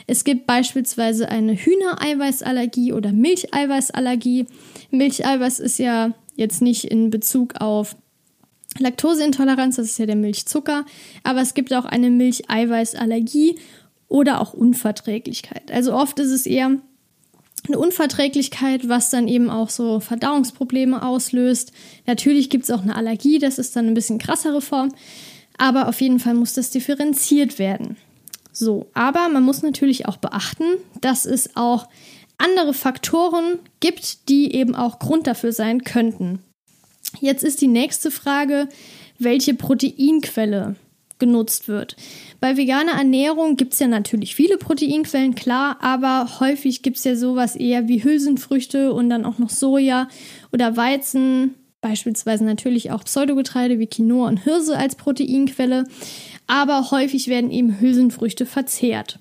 [0.06, 4.46] Es gibt beispielsweise eine Hühnereiweißallergie oder Milcheiweißallergie.
[4.90, 7.96] Milcheiweiß ist ja jetzt nicht in Bezug auf
[8.78, 10.84] Laktoseintoleranz, das ist ja der Milchzucker,
[11.22, 13.56] aber es gibt auch eine Milcheiweißallergie
[14.08, 15.70] oder auch Unverträglichkeit.
[15.70, 16.78] Also oft ist es eher
[17.66, 21.72] eine Unverträglichkeit, was dann eben auch so Verdauungsprobleme auslöst.
[22.06, 24.92] Natürlich gibt es auch eine Allergie, das ist dann ein bisschen krassere Form,
[25.58, 27.96] aber auf jeden Fall muss das differenziert werden.
[28.52, 30.64] So, aber man muss natürlich auch beachten,
[31.00, 31.88] dass es auch
[32.38, 36.40] andere Faktoren gibt, die eben auch Grund dafür sein könnten.
[37.20, 38.68] Jetzt ist die nächste Frage,
[39.18, 40.76] welche Proteinquelle
[41.18, 41.96] genutzt wird.
[42.40, 47.16] Bei veganer Ernährung gibt es ja natürlich viele Proteinquellen, klar, aber häufig gibt es ja
[47.16, 50.08] sowas eher wie Hülsenfrüchte und dann auch noch Soja
[50.52, 55.84] oder Weizen, beispielsweise natürlich auch Pseudogetreide wie Quinoa und Hirse als Proteinquelle,
[56.46, 59.18] aber häufig werden eben Hülsenfrüchte verzehrt.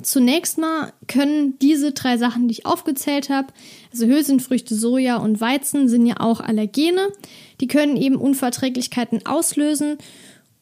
[0.00, 3.48] Zunächst mal können diese drei Sachen, die ich aufgezählt habe,
[3.92, 7.08] also Hülsenfrüchte, Soja und Weizen, sind ja auch Allergene.
[7.60, 9.98] Die können eben Unverträglichkeiten auslösen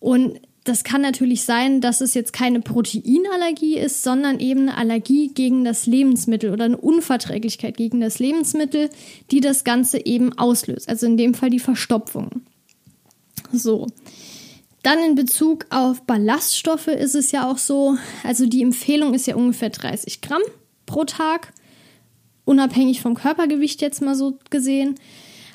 [0.01, 5.29] und das kann natürlich sein, dass es jetzt keine Proteinallergie ist, sondern eben eine Allergie
[5.29, 8.89] gegen das Lebensmittel oder eine Unverträglichkeit gegen das Lebensmittel,
[9.31, 10.89] die das Ganze eben auslöst.
[10.89, 12.43] Also in dem Fall die Verstopfung.
[13.53, 13.87] So.
[14.83, 19.35] Dann in Bezug auf Ballaststoffe ist es ja auch so, also die Empfehlung ist ja
[19.35, 20.43] ungefähr 30 Gramm
[20.87, 21.53] pro Tag,
[22.47, 24.95] unabhängig vom Körpergewicht jetzt mal so gesehen.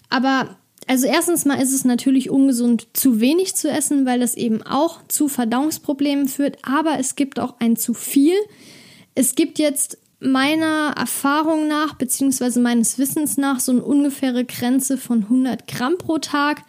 [0.09, 0.57] Aber
[0.89, 5.01] also erstens mal ist es natürlich ungesund, zu wenig zu essen, weil das eben auch
[5.07, 8.33] zu Verdauungsproblemen führt, aber es gibt auch ein zu viel.
[9.13, 15.25] Es gibt jetzt meiner Erfahrung nach, beziehungsweise meines Wissens nach, so eine ungefähre Grenze von
[15.25, 16.63] 100 Gramm pro Tag.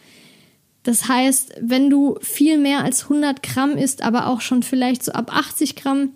[0.82, 5.12] Das heißt, wenn du viel mehr als 100 Gramm isst, aber auch schon vielleicht so
[5.12, 6.10] ab 80 Gramm,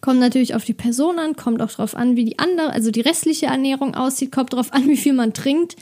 [0.00, 3.00] kommt natürlich auf die Person an, kommt auch darauf an, wie die andere, also die
[3.00, 5.74] restliche Ernährung aussieht, kommt darauf an, wie viel man trinkt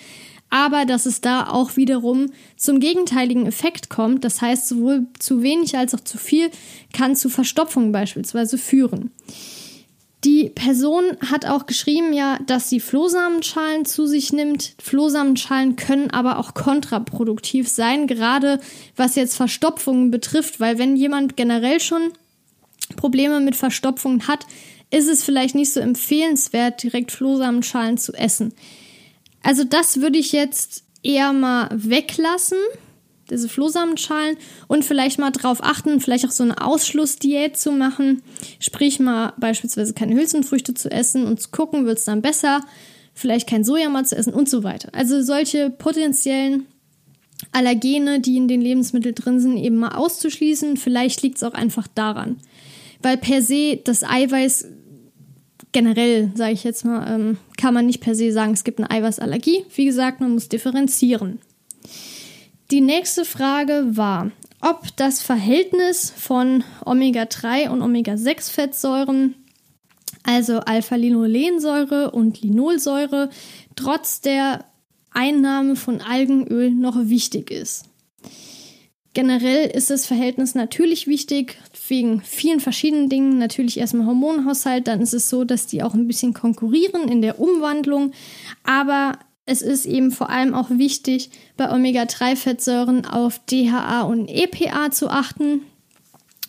[0.52, 4.22] aber dass es da auch wiederum zum gegenteiligen Effekt kommt.
[4.22, 6.50] Das heißt, sowohl zu wenig als auch zu viel
[6.92, 9.10] kann zu Verstopfung beispielsweise führen.
[10.24, 14.74] Die Person hat auch geschrieben, ja, dass sie Flohsamenschalen zu sich nimmt.
[14.80, 18.60] Flohsamenschalen können aber auch kontraproduktiv sein, gerade
[18.94, 22.12] was jetzt Verstopfungen betrifft, weil wenn jemand generell schon
[22.96, 24.46] Probleme mit Verstopfungen hat,
[24.90, 28.52] ist es vielleicht nicht so empfehlenswert, direkt Flohsamenschalen zu essen.
[29.42, 32.58] Also das würde ich jetzt eher mal weglassen,
[33.30, 34.36] diese Flohsamenschalen,
[34.68, 38.22] und vielleicht mal drauf achten, vielleicht auch so eine Ausschlussdiät zu machen.
[38.58, 42.60] Sprich mal beispielsweise keine Hülsenfrüchte zu essen und zu gucken, wird es dann besser,
[43.14, 44.90] vielleicht kein Soja mal zu essen und so weiter.
[44.92, 46.66] Also solche potenziellen
[47.50, 50.76] Allergene, die in den Lebensmitteln drin sind, eben mal auszuschließen.
[50.76, 52.36] Vielleicht liegt es auch einfach daran.
[53.00, 54.68] Weil per se das Eiweiß
[55.70, 58.90] generell, sage ich jetzt mal, ähm, kann man nicht per se sagen, es gibt eine
[58.90, 59.64] Eiweißallergie.
[59.74, 61.38] Wie gesagt, man muss differenzieren.
[62.70, 69.34] Die nächste Frage war, ob das Verhältnis von Omega-3 und Omega-6-Fettsäuren,
[70.22, 73.28] also Alpha-Linolensäure und Linolsäure,
[73.76, 74.64] trotz der
[75.10, 77.86] Einnahme von Algenöl noch wichtig ist.
[79.14, 83.38] Generell ist das Verhältnis natürlich wichtig, wegen vielen verschiedenen Dingen.
[83.38, 87.38] Natürlich erstmal Hormonhaushalt, dann ist es so, dass die auch ein bisschen konkurrieren in der
[87.38, 88.12] Umwandlung.
[88.64, 95.10] Aber es ist eben vor allem auch wichtig, bei Omega-3-Fettsäuren auf DHA und EPA zu
[95.10, 95.60] achten.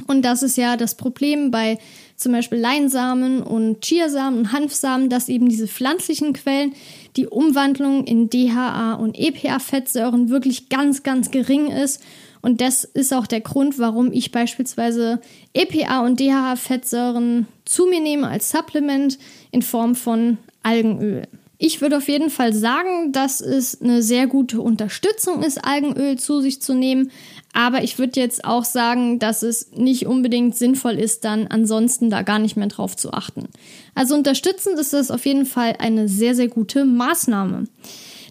[0.07, 1.79] Und das ist ja das Problem bei
[2.15, 6.73] zum Beispiel Leinsamen und Chiasamen und Hanfsamen, dass eben diese pflanzlichen Quellen
[7.17, 12.01] die Umwandlung in DHA und EPA-Fettsäuren wirklich ganz, ganz gering ist
[12.43, 15.21] und das ist auch der Grund, warum ich beispielsweise
[15.53, 19.17] EPA und DHA-Fettsäuren zu mir nehme als Supplement
[19.51, 21.23] in Form von Algenöl.
[21.57, 26.41] Ich würde auf jeden Fall sagen, dass es eine sehr gute Unterstützung ist, Algenöl zu
[26.41, 27.11] sich zu nehmen.
[27.53, 32.23] Aber ich würde jetzt auch sagen, dass es nicht unbedingt sinnvoll ist, dann ansonsten da
[32.23, 33.47] gar nicht mehr drauf zu achten.
[33.95, 37.69] Also unterstützend ist das auf jeden Fall eine sehr, sehr gute Maßnahme.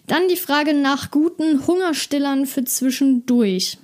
[0.05, 3.79] Dann die Frage nach guten Hungerstillern für zwischendurch.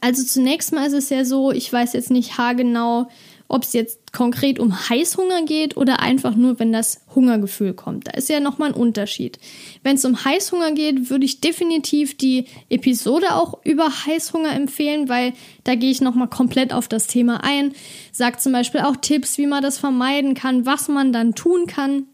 [0.00, 3.08] Also zunächst mal ist es ja so, ich weiß jetzt nicht haargenau,
[3.48, 8.08] ob es jetzt konkret um Heißhunger geht oder einfach nur, wenn das Hungergefühl kommt.
[8.08, 9.38] Da ist ja nochmal ein Unterschied.
[9.82, 15.34] Wenn es um Heißhunger geht, würde ich definitiv die Episode auch über Heißhunger empfehlen, weil
[15.64, 17.74] da gehe ich nochmal komplett auf das Thema ein.
[18.12, 22.06] Sagt zum Beispiel auch Tipps, wie man das vermeiden kann, was man dann tun kann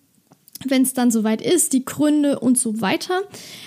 [0.66, 3.22] wenn es dann soweit ist, die Gründe und so weiter.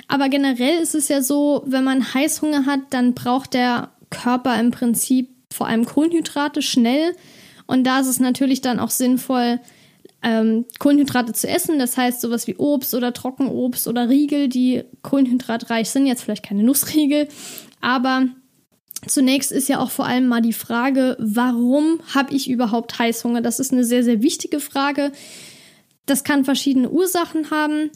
[0.08, 4.72] Aber generell ist es ja so, wenn man Heißhunger hat, dann braucht der Körper im
[4.72, 7.16] Prinzip vor allem Kohlenhydrate schnell.
[7.66, 9.60] Und da ist es natürlich dann auch sinnvoll,
[10.22, 11.80] ähm, Kohlenhydrate zu essen.
[11.80, 16.06] Das heißt, sowas wie Obst oder Trockenobst oder Riegel, die kohlenhydratreich sind.
[16.06, 17.28] Jetzt vielleicht keine Nussriegel,
[17.82, 18.28] aber
[19.06, 23.42] Zunächst ist ja auch vor allem mal die Frage, warum habe ich überhaupt Heißhunger?
[23.42, 25.12] Das ist eine sehr, sehr wichtige Frage.
[26.06, 27.92] Das kann verschiedene Ursachen haben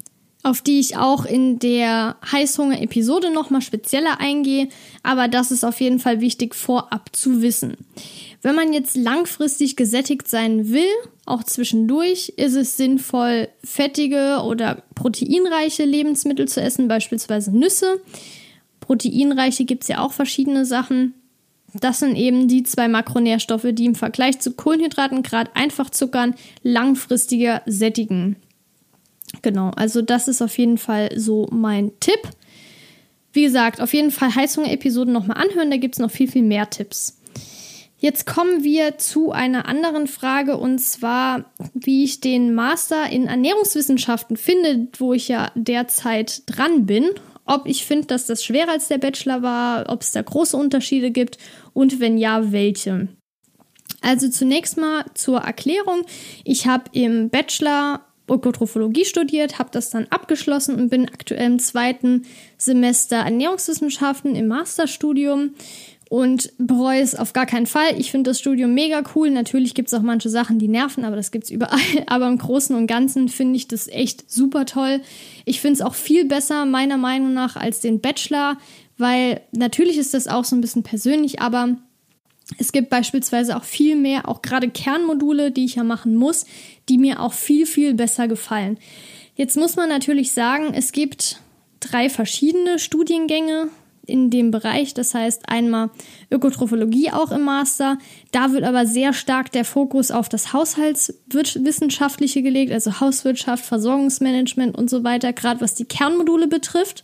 [0.47, 4.69] auf die ich auch in der Heißhunger-Episode nochmal spezieller eingehe,
[5.03, 7.75] aber das ist auf jeden Fall wichtig vorab zu wissen.
[8.41, 10.87] Wenn man jetzt langfristig gesättigt sein will,
[11.25, 17.99] auch zwischendurch, ist es sinnvoll, fettige oder proteinreiche Lebensmittel zu essen, beispielsweise Nüsse.
[18.79, 21.13] Proteinreiche gibt es ja auch verschiedene Sachen.
[21.73, 28.37] Das sind eben die zwei Makronährstoffe, die im Vergleich zu Kohlenhydraten, gerade Einfachzuckern, langfristiger sättigen.
[29.41, 32.21] Genau, also das ist auf jeden Fall so mein Tipp.
[33.33, 36.69] Wie gesagt, auf jeden Fall Heißhunger-Episoden nochmal anhören, da gibt es noch viel, viel mehr
[36.69, 37.17] Tipps.
[37.99, 44.37] Jetzt kommen wir zu einer anderen Frage und zwar, wie ich den Master in Ernährungswissenschaften
[44.37, 47.09] finde, wo ich ja derzeit dran bin.
[47.47, 51.11] Ob ich finde, dass das schwerer als der Bachelor war, ob es da große Unterschiede
[51.11, 51.37] gibt
[51.73, 53.07] und wenn ja, welche.
[54.01, 56.03] Also zunächst mal zur Erklärung.
[56.43, 62.25] Ich habe im Bachelor Ökotrophologie studiert, habe das dann abgeschlossen und bin aktuell im zweiten
[62.57, 65.51] Semester Ernährungswissenschaften im Masterstudium
[66.09, 67.99] und bereue es auf gar keinen Fall.
[67.99, 69.29] Ich finde das Studium mega cool.
[69.29, 71.79] Natürlich gibt es auch manche Sachen, die nerven, aber das gibt es überall.
[72.07, 75.01] Aber im Großen und Ganzen finde ich das echt super toll.
[75.45, 78.57] Ich finde es auch viel besser, meiner Meinung nach, als den Bachelor,
[78.97, 81.77] weil natürlich ist das auch so ein bisschen persönlich, aber
[82.57, 86.45] es gibt beispielsweise auch viel mehr, auch gerade Kernmodule, die ich ja machen muss,
[86.87, 88.77] die mir auch viel, viel besser gefallen.
[89.35, 91.41] Jetzt muss man natürlich sagen, es gibt
[91.79, 93.69] drei verschiedene Studiengänge
[94.07, 94.93] in dem Bereich.
[94.93, 95.89] Das heißt einmal
[96.31, 97.97] Ökotrophologie auch im Master.
[98.31, 104.89] Da wird aber sehr stark der Fokus auf das Haushaltswissenschaftliche gelegt, also Hauswirtschaft, Versorgungsmanagement und
[104.89, 107.03] so weiter, gerade was die Kernmodule betrifft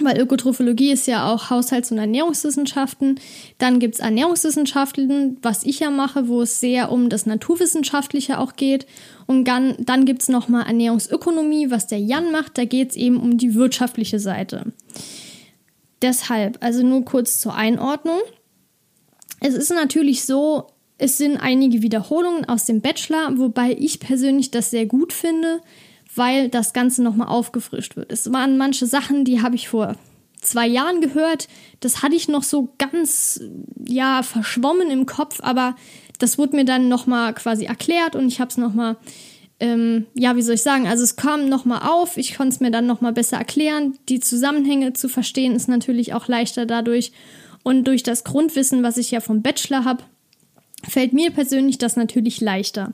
[0.00, 3.20] weil Ökotrophologie ist ja auch Haushalts- und Ernährungswissenschaften.
[3.58, 8.56] Dann gibt es Ernährungswissenschaften, was ich ja mache, wo es sehr um das Naturwissenschaftliche auch
[8.56, 8.86] geht.
[9.26, 12.56] Und dann, dann gibt es nochmal Ernährungsökonomie, was der Jan macht.
[12.58, 14.72] Da geht es eben um die wirtschaftliche Seite.
[16.02, 18.20] Deshalb, also nur kurz zur Einordnung.
[19.40, 20.66] Es ist natürlich so,
[20.98, 25.60] es sind einige Wiederholungen aus dem Bachelor, wobei ich persönlich das sehr gut finde
[26.14, 28.12] weil das Ganze nochmal aufgefrischt wird.
[28.12, 29.96] Es waren manche Sachen, die habe ich vor
[30.40, 31.48] zwei Jahren gehört.
[31.80, 33.40] Das hatte ich noch so ganz,
[33.86, 35.76] ja, verschwommen im Kopf, aber
[36.18, 38.96] das wurde mir dann nochmal quasi erklärt und ich habe es nochmal,
[39.62, 42.72] ähm, ja, wie soll ich sagen, also es kam nochmal auf, ich konnte es mir
[42.72, 43.96] dann nochmal besser erklären.
[44.08, 47.12] Die Zusammenhänge zu verstehen ist natürlich auch leichter dadurch.
[47.62, 50.02] Und durch das Grundwissen, was ich ja vom Bachelor habe,
[50.82, 52.92] fällt mir persönlich das natürlich leichter.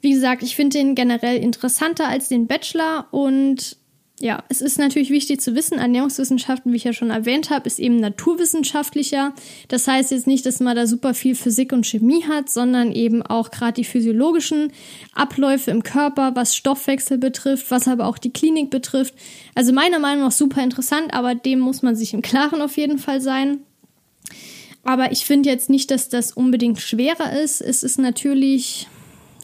[0.00, 3.76] Wie gesagt, ich finde den generell interessanter als den Bachelor und
[4.24, 7.78] ja, es ist natürlich wichtig zu wissen, Ernährungswissenschaften, wie ich ja schon erwähnt habe, ist
[7.78, 9.34] eben naturwissenschaftlicher.
[9.68, 13.20] Das heißt jetzt nicht, dass man da super viel Physik und Chemie hat, sondern eben
[13.20, 14.72] auch gerade die physiologischen
[15.12, 19.12] Abläufe im Körper, was Stoffwechsel betrifft, was aber auch die Klinik betrifft.
[19.54, 22.96] Also meiner Meinung nach super interessant, aber dem muss man sich im Klaren auf jeden
[22.96, 23.58] Fall sein.
[24.84, 27.60] Aber ich finde jetzt nicht, dass das unbedingt schwerer ist.
[27.60, 28.86] Es ist natürlich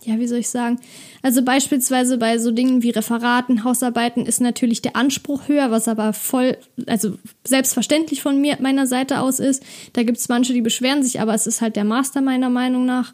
[0.05, 0.81] ja, wie soll ich sagen?
[1.23, 6.13] Also beispielsweise bei so Dingen wie Referaten, Hausarbeiten ist natürlich der Anspruch höher, was aber
[6.13, 9.63] voll, also selbstverständlich von mir, meiner Seite aus ist.
[9.93, 12.87] Da gibt es manche, die beschweren sich, aber es ist halt der Master meiner Meinung
[12.87, 13.13] nach.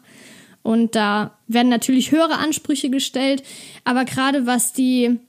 [0.63, 3.43] Und da werden natürlich höhere Ansprüche gestellt.
[3.83, 5.19] Aber gerade was die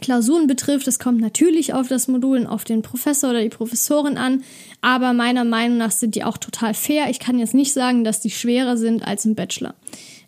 [0.00, 4.16] Klausuren betrifft, es kommt natürlich auf das Modul und auf den Professor oder die Professorin
[4.16, 4.42] an.
[4.80, 7.10] Aber meiner Meinung nach sind die auch total fair.
[7.10, 9.74] Ich kann jetzt nicht sagen, dass die schwerer sind als im Bachelor.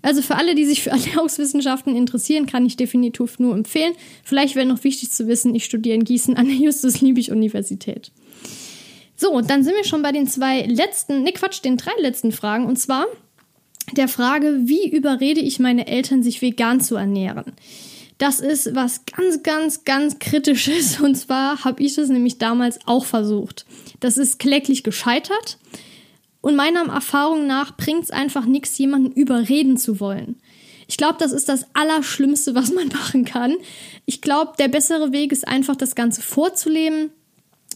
[0.04, 3.94] Also für alle, die sich für Ernährungswissenschaften interessieren, kann ich definitiv nur empfehlen.
[4.22, 8.12] Vielleicht wäre noch wichtig zu wissen, ich studiere in Gießen an der Justus-Liebig-Universität.
[9.16, 12.66] So, dann sind wir schon bei den zwei letzten, ne Quatsch, den drei letzten Fragen.
[12.66, 13.06] Und zwar
[13.92, 17.52] der Frage, wie überrede ich meine Eltern, sich vegan zu ernähren?
[18.18, 21.00] Das ist was ganz, ganz, ganz kritisches.
[21.02, 23.64] Und zwar habe ich das nämlich damals auch versucht.
[24.00, 25.58] Das ist kläglich gescheitert.
[26.44, 30.36] Und meiner Erfahrung nach bringt es einfach nichts, jemanden überreden zu wollen.
[30.86, 33.56] Ich glaube, das ist das Allerschlimmste, was man machen kann.
[34.04, 37.08] Ich glaube, der bessere Weg ist einfach, das Ganze vorzuleben.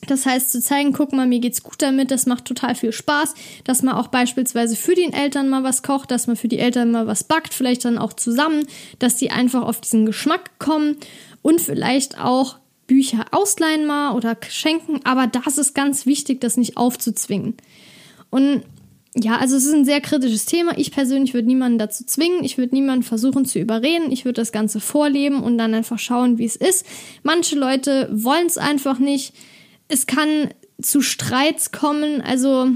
[0.06, 3.32] Das heißt, zu zeigen, guck mal, mir geht's gut damit, das macht total viel Spaß,
[3.64, 6.90] dass man auch beispielsweise für die Eltern mal was kocht, dass man für die Eltern
[6.90, 8.66] mal was backt, vielleicht dann auch zusammen,
[8.98, 10.98] dass die einfach auf diesen Geschmack kommen
[11.40, 16.76] und vielleicht auch Bücher ausleihen mal oder schenken, aber das ist ganz wichtig, das nicht
[16.76, 17.56] aufzuzwingen.
[18.30, 18.62] Und
[19.14, 20.76] ja, also es ist ein sehr kritisches Thema.
[20.76, 22.44] Ich persönlich würde niemanden dazu zwingen.
[22.44, 24.12] Ich würde niemanden versuchen zu überreden.
[24.12, 26.86] Ich würde das Ganze vorleben und dann einfach schauen, wie es ist.
[27.22, 29.34] Manche Leute wollen es einfach nicht.
[29.88, 32.20] Es kann zu Streits kommen.
[32.20, 32.70] Also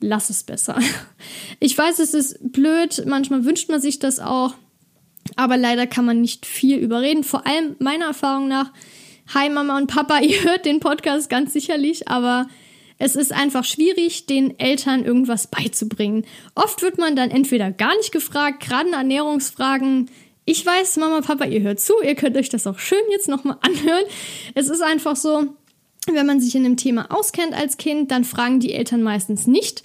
[0.00, 0.78] lass es besser.
[1.60, 3.04] Ich weiß, es ist blöd.
[3.06, 4.54] Manchmal wünscht man sich das auch.
[5.34, 7.24] Aber leider kann man nicht viel überreden.
[7.24, 8.72] Vor allem meiner Erfahrung nach.
[9.34, 12.48] Hi Mama und Papa, ihr hört den Podcast ganz sicherlich, aber
[12.98, 16.24] Es ist einfach schwierig, den Eltern irgendwas beizubringen.
[16.54, 20.10] Oft wird man dann entweder gar nicht gefragt, gerade in Ernährungsfragen.
[20.44, 23.58] Ich weiß, Mama, Papa, ihr hört zu, ihr könnt euch das auch schön jetzt nochmal
[23.62, 24.04] anhören.
[24.54, 25.46] Es ist einfach so,
[26.10, 29.82] wenn man sich in dem Thema auskennt als Kind, dann fragen die Eltern meistens nicht.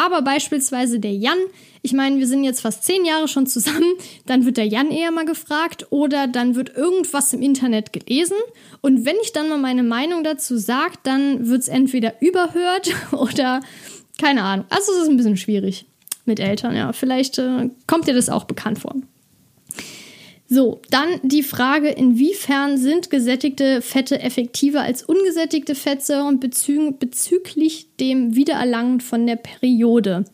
[0.00, 1.36] Aber beispielsweise der Jan,
[1.82, 3.92] ich meine, wir sind jetzt fast zehn Jahre schon zusammen,
[4.24, 8.36] dann wird der Jan eher mal gefragt oder dann wird irgendwas im Internet gelesen.
[8.80, 13.60] Und wenn ich dann mal meine Meinung dazu sage, dann wird es entweder überhört oder
[14.18, 14.64] keine Ahnung.
[14.70, 15.84] Also es ist ein bisschen schwierig
[16.24, 16.94] mit Eltern, ja.
[16.94, 18.94] Vielleicht äh, kommt dir das auch bekannt vor.
[20.52, 28.34] So, dann die Frage, inwiefern sind gesättigte Fette effektiver als ungesättigte Fettsäuren bezü bezüglich dem
[28.34, 30.24] Wiedererlangen von der Periode.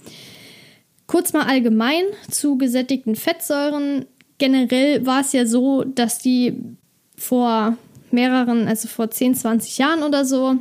[1.07, 4.07] Kurz mal allgemein zu gesättigten Fettsäuren.
[4.39, 6.55] Generell war es ja so, dass die
[7.15, 7.77] vor
[8.11, 10.57] mehreren, also vor 10, 20 Jahren oder so,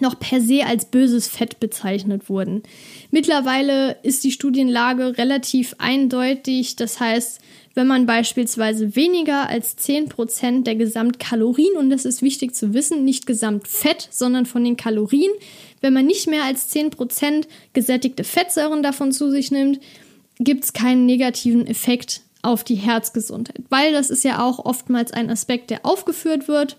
[0.00, 2.62] noch per se als böses Fett bezeichnet wurden.
[3.10, 6.76] Mittlerweile ist die Studienlage relativ eindeutig.
[6.76, 7.40] Das heißt,
[7.74, 13.26] wenn man beispielsweise weniger als 10% der Gesamtkalorien, und das ist wichtig zu wissen, nicht
[13.26, 15.32] Gesamtfett, sondern von den Kalorien,
[15.80, 19.80] wenn man nicht mehr als 10% gesättigte Fettsäuren davon zu sich nimmt,
[20.38, 25.30] gibt es keinen negativen Effekt auf die Herzgesundheit, weil das ist ja auch oftmals ein
[25.30, 26.76] Aspekt, der aufgeführt wird.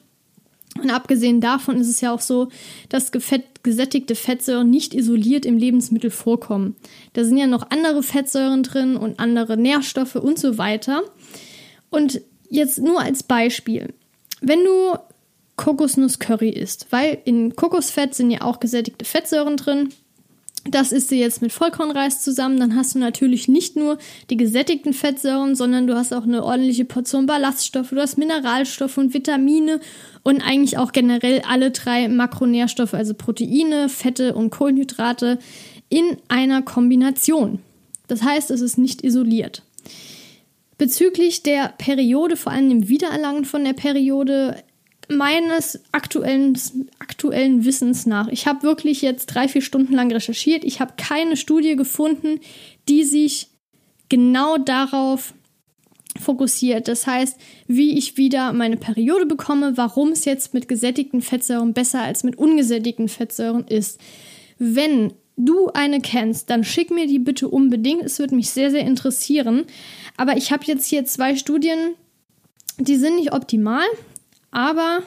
[0.82, 2.50] Und abgesehen davon ist es ja auch so,
[2.90, 6.76] dass gesättigte Fettsäuren nicht isoliert im Lebensmittel vorkommen.
[7.14, 11.04] Da sind ja noch andere Fettsäuren drin und andere Nährstoffe und so weiter.
[11.90, 13.94] Und jetzt nur als Beispiel.
[14.42, 14.98] Wenn du
[15.56, 19.90] Kokosnuss-Curry isst, weil in Kokosfett sind ja auch gesättigte Fettsäuren drin,
[20.68, 24.00] das isst du jetzt mit Vollkornreis zusammen, dann hast du natürlich nicht nur
[24.30, 29.14] die gesättigten Fettsäuren, sondern du hast auch eine ordentliche Portion Ballaststoffe, du hast Mineralstoffe und
[29.14, 29.80] Vitamine
[30.24, 35.38] und eigentlich auch generell alle drei Makronährstoffe, also Proteine, Fette und Kohlenhydrate
[35.90, 37.60] in einer Kombination.
[38.08, 39.62] Das heißt, es ist nicht isoliert.
[40.78, 44.58] Bezüglich der Periode, vor allem dem Wiedererlangen von der Periode,
[45.10, 46.58] meines aktuellen,
[47.00, 51.38] aktuellen Wissens nach, ich habe wirklich jetzt drei, vier Stunden lang recherchiert, ich habe keine
[51.38, 52.40] Studie gefunden,
[52.88, 53.50] die sich
[54.10, 55.34] genau darauf
[56.20, 56.88] fokussiert.
[56.88, 57.38] Das heißt,
[57.68, 62.38] wie ich wieder meine Periode bekomme, warum es jetzt mit gesättigten Fettsäuren besser als mit
[62.38, 64.00] ungesättigten Fettsäuren ist.
[64.58, 68.04] Wenn du eine kennst, dann schick mir die bitte unbedingt.
[68.04, 69.66] Es würde mich sehr, sehr interessieren.
[70.16, 71.96] Aber ich habe jetzt hier zwei Studien,
[72.78, 73.86] die sind nicht optimal
[74.56, 75.04] aber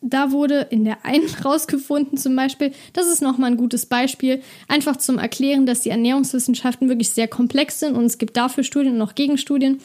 [0.00, 4.96] da wurde in der einen rausgefunden zum Beispiel, das ist nochmal ein gutes Beispiel, einfach
[4.96, 9.02] zum Erklären, dass die Ernährungswissenschaften wirklich sehr komplex sind und es gibt dafür Studien und
[9.02, 9.78] auch Gegenstudien.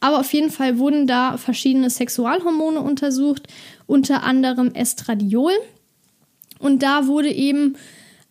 [0.00, 3.46] Aber auf jeden Fall wurden da verschiedene Sexualhormone untersucht,
[3.86, 5.52] unter anderem Estradiol.
[6.58, 7.76] Und da wurde eben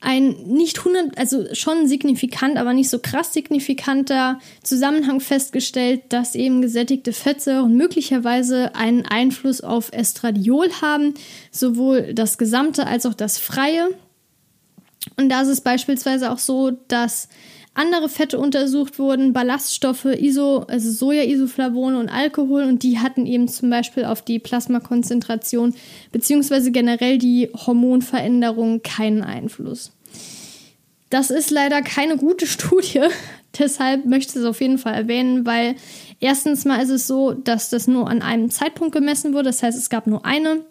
[0.06, 6.62] ein nicht 100, also schon signifikant, aber nicht so krass signifikanter Zusammenhang festgestellt, dass eben
[6.62, 11.16] gesättigte Fettsäuren möglicherweise einen Einfluss auf Estradiol haben,
[11.49, 13.89] sowohl das gesamte als auch das freie.
[15.18, 17.28] Und da ist es beispielsweise auch so, dass
[17.74, 23.72] andere Fette untersucht wurden, Ballaststoffe, Iso, also Soja-Isoflavone und Alkohol und die hatten eben zum
[23.72, 25.74] Beispiel auf die Plasmakonzentration
[26.12, 29.95] beziehungsweise generell die Hormonveränderung keinen Einfluss.
[31.10, 33.01] Das ist leider keine gute Studie,
[33.58, 35.76] deshalb möchte ich es auf jeden Fall erwähnen, weil
[36.20, 39.78] erstens mal ist es so, dass das nur an einem Zeitpunkt gemessen wurde, das heißt
[39.78, 40.66] es gab nur eine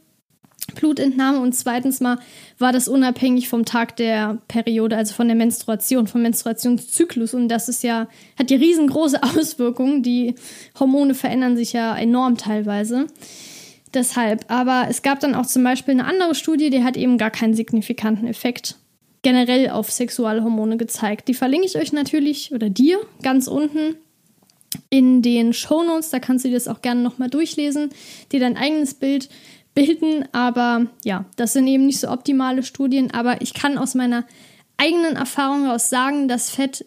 [0.74, 2.18] Blutentnahme und zweitens mal
[2.58, 7.34] war das unabhängig vom Tag der Periode, also von der Menstruation, vom Menstruationszyklus.
[7.34, 8.08] Und das ist ja,
[8.38, 10.34] hat ja riesengroße Auswirkungen, die
[10.78, 13.06] Hormone verändern sich ja enorm teilweise.
[13.92, 17.30] Deshalb, aber es gab dann auch zum Beispiel eine andere Studie, die hat eben gar
[17.30, 18.76] keinen signifikanten Effekt
[19.24, 21.26] generell auf Sexualhormone gezeigt.
[21.26, 23.96] Die verlinke ich euch natürlich oder dir ganz unten
[24.90, 27.90] in den Shownotes, da kannst du dir das auch gerne nochmal durchlesen,
[28.30, 29.28] dir dein eigenes Bild
[29.74, 30.24] bilden.
[30.32, 33.10] Aber ja, das sind eben nicht so optimale Studien.
[33.10, 34.24] Aber ich kann aus meiner
[34.76, 36.84] eigenen Erfahrung heraus sagen, dass Fett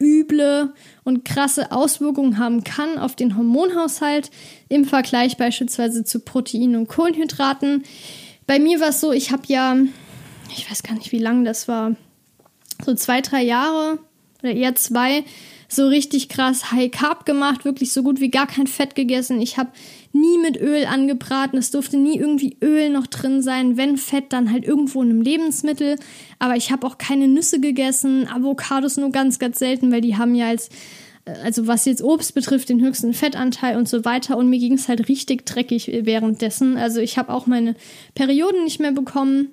[0.00, 0.72] üble
[1.04, 4.30] und krasse Auswirkungen haben kann auf den Hormonhaushalt
[4.68, 7.84] im Vergleich beispielsweise zu Proteinen und Kohlenhydraten.
[8.46, 9.76] Bei mir war es so, ich habe ja,
[10.56, 11.94] ich weiß gar nicht, wie lange das war,
[12.84, 13.98] so zwei, drei Jahre
[14.42, 15.24] oder eher zwei,
[15.68, 19.40] so richtig krass High Carb gemacht, wirklich so gut wie gar kein Fett gegessen.
[19.40, 19.70] Ich habe
[20.12, 24.50] nie mit Öl angebraten, es durfte nie irgendwie Öl noch drin sein, wenn Fett, dann
[24.50, 25.96] halt irgendwo in einem Lebensmittel.
[26.38, 30.34] Aber ich habe auch keine Nüsse gegessen, Avocados nur ganz, ganz selten, weil die haben
[30.34, 30.70] ja als
[31.26, 34.38] äh, also was jetzt Obst betrifft, den höchsten Fettanteil und so weiter.
[34.38, 36.78] Und mir ging es halt richtig dreckig währenddessen.
[36.78, 37.74] Also ich habe auch meine
[38.14, 39.48] Perioden nicht mehr bekommen.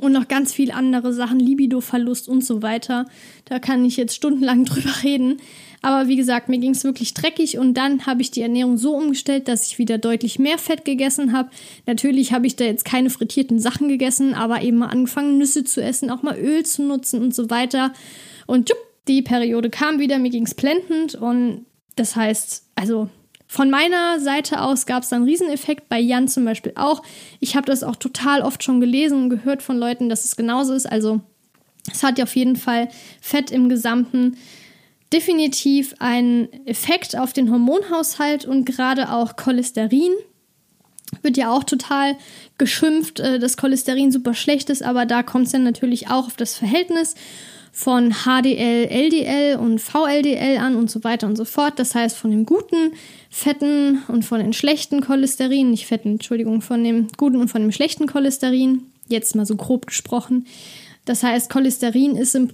[0.00, 3.06] Und noch ganz viele andere Sachen, Libido-Verlust und so weiter.
[3.44, 5.38] Da kann ich jetzt stundenlang drüber reden.
[5.82, 8.96] Aber wie gesagt, mir ging es wirklich dreckig und dann habe ich die Ernährung so
[8.96, 11.50] umgestellt, dass ich wieder deutlich mehr Fett gegessen habe.
[11.86, 15.82] Natürlich habe ich da jetzt keine frittierten Sachen gegessen, aber eben mal angefangen, Nüsse zu
[15.82, 17.92] essen, auch mal Öl zu nutzen und so weiter.
[18.46, 23.08] Und jupp, die Periode kam wieder, mir ging es blendend und das heißt, also
[23.46, 27.02] von meiner Seite aus gab es dann einen Rieseneffekt, bei Jan zum Beispiel auch.
[27.40, 30.74] Ich habe das auch total oft schon gelesen und gehört von Leuten, dass es genauso
[30.74, 30.86] ist.
[30.86, 31.20] Also
[31.92, 32.88] es hat ja auf jeden Fall
[33.20, 34.36] Fett im Gesamten
[35.12, 40.12] definitiv einen Effekt auf den Hormonhaushalt und gerade auch Cholesterin.
[41.22, 42.16] Wird ja auch total
[42.58, 46.36] geschimpft, äh, dass Cholesterin super schlecht ist, aber da kommt es ja natürlich auch auf
[46.36, 47.14] das Verhältnis
[47.76, 51.78] von HDL, LDL und VLDL an und so weiter und so fort.
[51.78, 52.94] Das heißt, von dem guten
[53.28, 57.72] Fetten und von den schlechten Cholesterin, nicht Fetten, Entschuldigung, von dem guten und von dem
[57.72, 60.46] schlechten Cholesterin, jetzt mal so grob gesprochen.
[61.04, 62.48] Das heißt, Cholesterin ist im,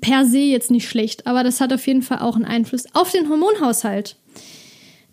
[0.00, 3.10] per se jetzt nicht schlecht, aber das hat auf jeden Fall auch einen Einfluss auf
[3.10, 4.14] den Hormonhaushalt.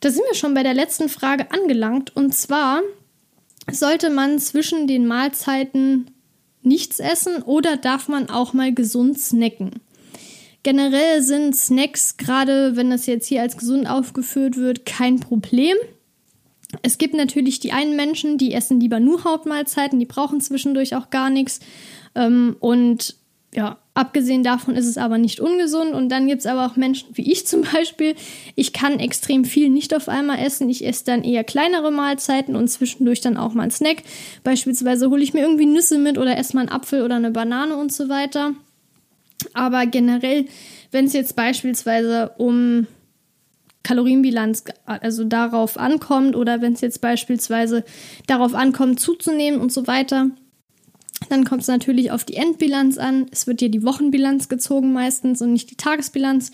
[0.02, 2.82] Da sind wir schon bei der letzten Frage angelangt und zwar
[3.72, 6.12] sollte man zwischen den Mahlzeiten
[6.62, 9.72] nichts essen oder darf man auch mal gesund snacken?
[10.64, 15.78] Generell sind Snacks, gerade wenn das jetzt hier als gesund aufgeführt wird, kein Problem.
[16.82, 21.10] Es gibt natürlich die einen Menschen, die essen lieber nur Hauptmahlzeiten, die brauchen zwischendurch auch
[21.10, 21.62] gar nichts.
[22.16, 23.16] Ähm, und
[23.54, 25.94] ja, abgesehen davon ist es aber nicht ungesund.
[25.94, 28.16] Und dann gibt es aber auch Menschen wie ich zum Beispiel.
[28.56, 30.70] Ich kann extrem viel nicht auf einmal essen.
[30.70, 34.04] Ich esse dann eher kleinere Mahlzeiten und zwischendurch dann auch mal einen Snack.
[34.44, 37.76] Beispielsweise hole ich mir irgendwie Nüsse mit oder esse mal einen Apfel oder eine Banane
[37.76, 38.54] und so weiter.
[39.54, 40.46] Aber generell,
[40.92, 42.86] wenn es jetzt beispielsweise um
[43.82, 47.84] Kalorienbilanz, also darauf ankommt, oder wenn es jetzt beispielsweise
[48.28, 50.30] darauf ankommt, zuzunehmen und so weiter,
[51.30, 53.28] dann kommt es natürlich auf die Endbilanz an.
[53.32, 56.52] Es wird dir die Wochenbilanz gezogen meistens und nicht die Tagesbilanz.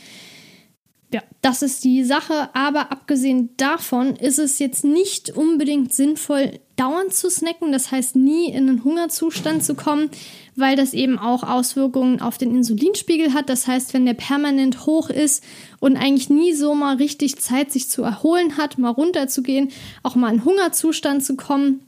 [1.13, 2.49] Ja, das ist die Sache.
[2.53, 7.71] Aber abgesehen davon ist es jetzt nicht unbedingt sinnvoll, dauernd zu snacken.
[7.71, 10.09] Das heißt, nie in einen Hungerzustand zu kommen,
[10.55, 13.47] weil das eben auch Auswirkungen auf den Insulinspiegel hat.
[13.49, 15.43] Das heißt, wenn der permanent hoch ist
[15.79, 19.69] und eigentlich nie so mal richtig Zeit, sich zu erholen hat, mal runterzugehen,
[20.01, 21.81] auch mal in Hungerzustand zu kommen,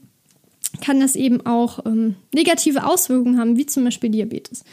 [0.80, 4.64] kann das eben auch ähm, negative Auswirkungen haben, wie zum Beispiel Diabetes.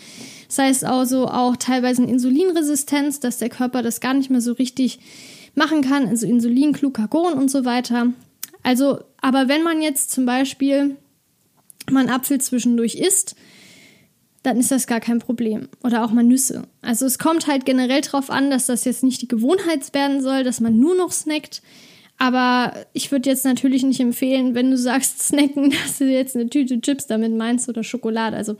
[0.48, 4.54] Das heißt also auch teilweise eine Insulinresistenz, dass der Körper das gar nicht mehr so
[4.54, 5.00] richtig
[5.56, 8.14] machen kann, also Insulin, Glucagon und so weiter.
[8.64, 10.96] Also, aber wenn man jetzt zum Beispiel
[11.92, 13.36] mal einen Apfel zwischendurch isst,
[14.44, 15.70] dann ist das gar kein Problem.
[15.84, 16.64] Oder auch mal Nüsse.
[16.82, 20.44] Also es kommt halt generell darauf an, dass das jetzt nicht die Gewohnheit werden soll,
[20.44, 21.62] dass man nur noch snackt.
[22.18, 26.50] Aber ich würde jetzt natürlich nicht empfehlen, wenn du sagst snacken, dass du jetzt eine
[26.50, 28.38] Tüte Chips damit meinst oder Schokolade.
[28.38, 28.56] Also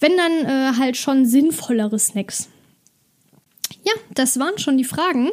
[0.00, 2.48] wenn dann äh, halt schon sinnvollere Snacks.
[3.84, 5.30] Ja, das waren schon die Fragen.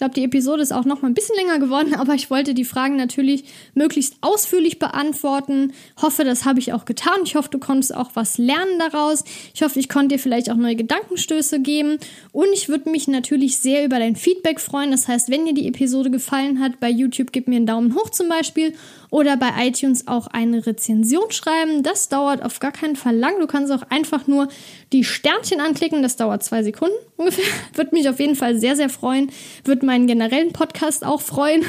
[0.00, 2.64] Glaube, die Episode ist auch noch mal ein bisschen länger geworden, aber ich wollte die
[2.64, 3.44] Fragen natürlich
[3.74, 5.74] möglichst ausführlich beantworten.
[6.00, 7.20] Hoffe, das habe ich auch getan.
[7.24, 9.24] Ich hoffe, du konntest auch was lernen daraus.
[9.52, 11.98] Ich hoffe, ich konnte dir vielleicht auch neue Gedankenstöße geben.
[12.32, 14.90] Und ich würde mich natürlich sehr über dein Feedback freuen.
[14.90, 18.08] Das heißt, wenn dir die Episode gefallen hat, bei YouTube gib mir einen Daumen hoch
[18.08, 18.72] zum Beispiel
[19.10, 21.82] oder bei iTunes auch eine Rezension schreiben.
[21.82, 23.38] Das dauert auf gar keinen Fall lang.
[23.40, 24.48] Du kannst auch einfach nur
[24.92, 26.02] die Sternchen anklicken.
[26.02, 27.44] Das dauert zwei Sekunden ungefähr.
[27.74, 29.30] Würde mich auf jeden Fall sehr, sehr freuen.
[29.64, 31.64] Würde meinen generellen Podcast auch freuen.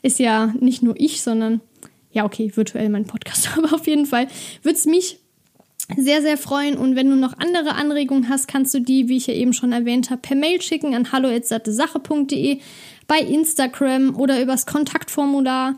[0.00, 1.60] Ist ja nicht nur ich, sondern
[2.10, 3.50] ja, okay, virtuell mein Podcast.
[3.58, 4.26] Aber auf jeden Fall
[4.62, 5.18] würde es mich
[5.94, 6.78] sehr, sehr freuen.
[6.78, 9.72] Und wenn du noch andere Anregungen hast, kannst du die, wie ich ja eben schon
[9.72, 12.60] erwähnt habe, per Mail schicken an hallo.sattesache.de,
[13.06, 15.76] bei Instagram oder übers Kontaktformular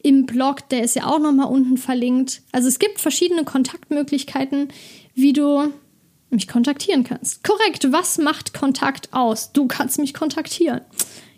[0.00, 2.42] im Blog, der ist ja auch nochmal unten verlinkt.
[2.52, 4.68] Also es gibt verschiedene Kontaktmöglichkeiten,
[5.14, 5.72] wie du
[6.30, 7.44] mich kontaktieren kannst.
[7.44, 9.52] Korrekt, was macht Kontakt aus?
[9.52, 10.80] Du kannst mich kontaktieren.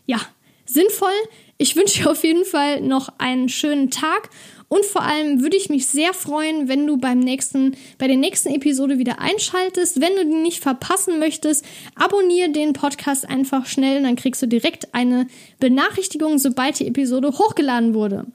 [0.07, 0.21] Ja,
[0.67, 1.13] sinnvoll.
[1.57, 4.31] Ich wünsche dir auf jeden Fall noch einen schönen Tag
[4.69, 8.49] und vor allem würde ich mich sehr freuen, wenn du beim nächsten, bei der nächsten
[8.49, 10.01] Episode wieder einschaltest.
[10.01, 14.93] Wenn du die nicht verpassen möchtest, abonniere den Podcast einfach schnell, dann kriegst du direkt
[14.93, 15.29] eine
[15.61, 18.27] Benachrichtigung, sobald die Episode hochgeladen wurde.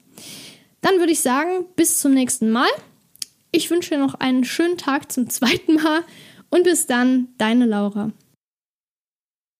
[0.80, 2.70] Dann würde ich sagen, bis zum nächsten Mal.
[3.52, 6.04] Ich wünsche dir noch einen schönen Tag zum zweiten Mal
[6.48, 8.12] und bis dann, deine Laura.